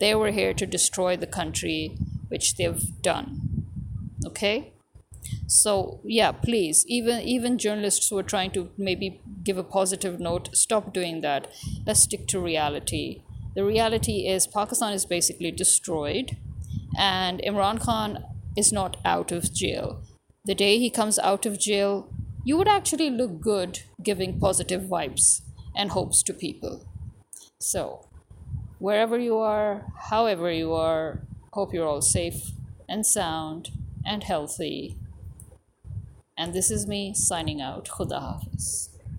They 0.00 0.16
were 0.16 0.32
here 0.32 0.52
to 0.52 0.66
destroy 0.66 1.16
the 1.16 1.28
country, 1.28 1.96
which 2.28 2.56
they've 2.56 3.00
done. 3.02 3.66
Okay? 4.26 4.72
so 5.46 6.00
yeah 6.04 6.32
please 6.32 6.84
even 6.88 7.20
even 7.20 7.58
journalists 7.58 8.08
who 8.08 8.18
are 8.18 8.22
trying 8.22 8.50
to 8.50 8.70
maybe 8.76 9.20
give 9.44 9.56
a 9.58 9.62
positive 9.62 10.18
note 10.18 10.48
stop 10.52 10.92
doing 10.92 11.20
that 11.20 11.46
let's 11.86 12.00
stick 12.00 12.26
to 12.26 12.40
reality 12.40 13.22
the 13.54 13.64
reality 13.64 14.26
is 14.26 14.46
Pakistan 14.46 14.92
is 14.92 15.04
basically 15.04 15.50
destroyed, 15.50 16.36
and 16.98 17.40
Imran 17.40 17.80
Khan 17.80 18.24
is 18.56 18.72
not 18.72 18.96
out 19.04 19.32
of 19.32 19.52
jail. 19.52 20.02
The 20.44 20.54
day 20.54 20.78
he 20.78 20.90
comes 20.90 21.18
out 21.18 21.46
of 21.46 21.58
jail, 21.58 22.08
you 22.44 22.56
would 22.56 22.68
actually 22.68 23.10
look 23.10 23.40
good 23.40 23.80
giving 24.02 24.40
positive 24.40 24.82
vibes 24.82 25.42
and 25.76 25.90
hopes 25.90 26.22
to 26.24 26.34
people. 26.34 26.84
So, 27.60 28.08
wherever 28.78 29.18
you 29.18 29.38
are, 29.38 29.86
however 30.10 30.50
you 30.50 30.72
are, 30.72 31.22
hope 31.52 31.72
you're 31.72 31.86
all 31.86 32.02
safe 32.02 32.52
and 32.88 33.06
sound 33.06 33.70
and 34.04 34.24
healthy. 34.24 34.96
And 36.36 36.52
this 36.52 36.70
is 36.70 36.86
me 36.86 37.14
signing 37.14 37.60
out. 37.60 37.88
Khuda 37.88 38.20
Hafiz. 38.20 38.91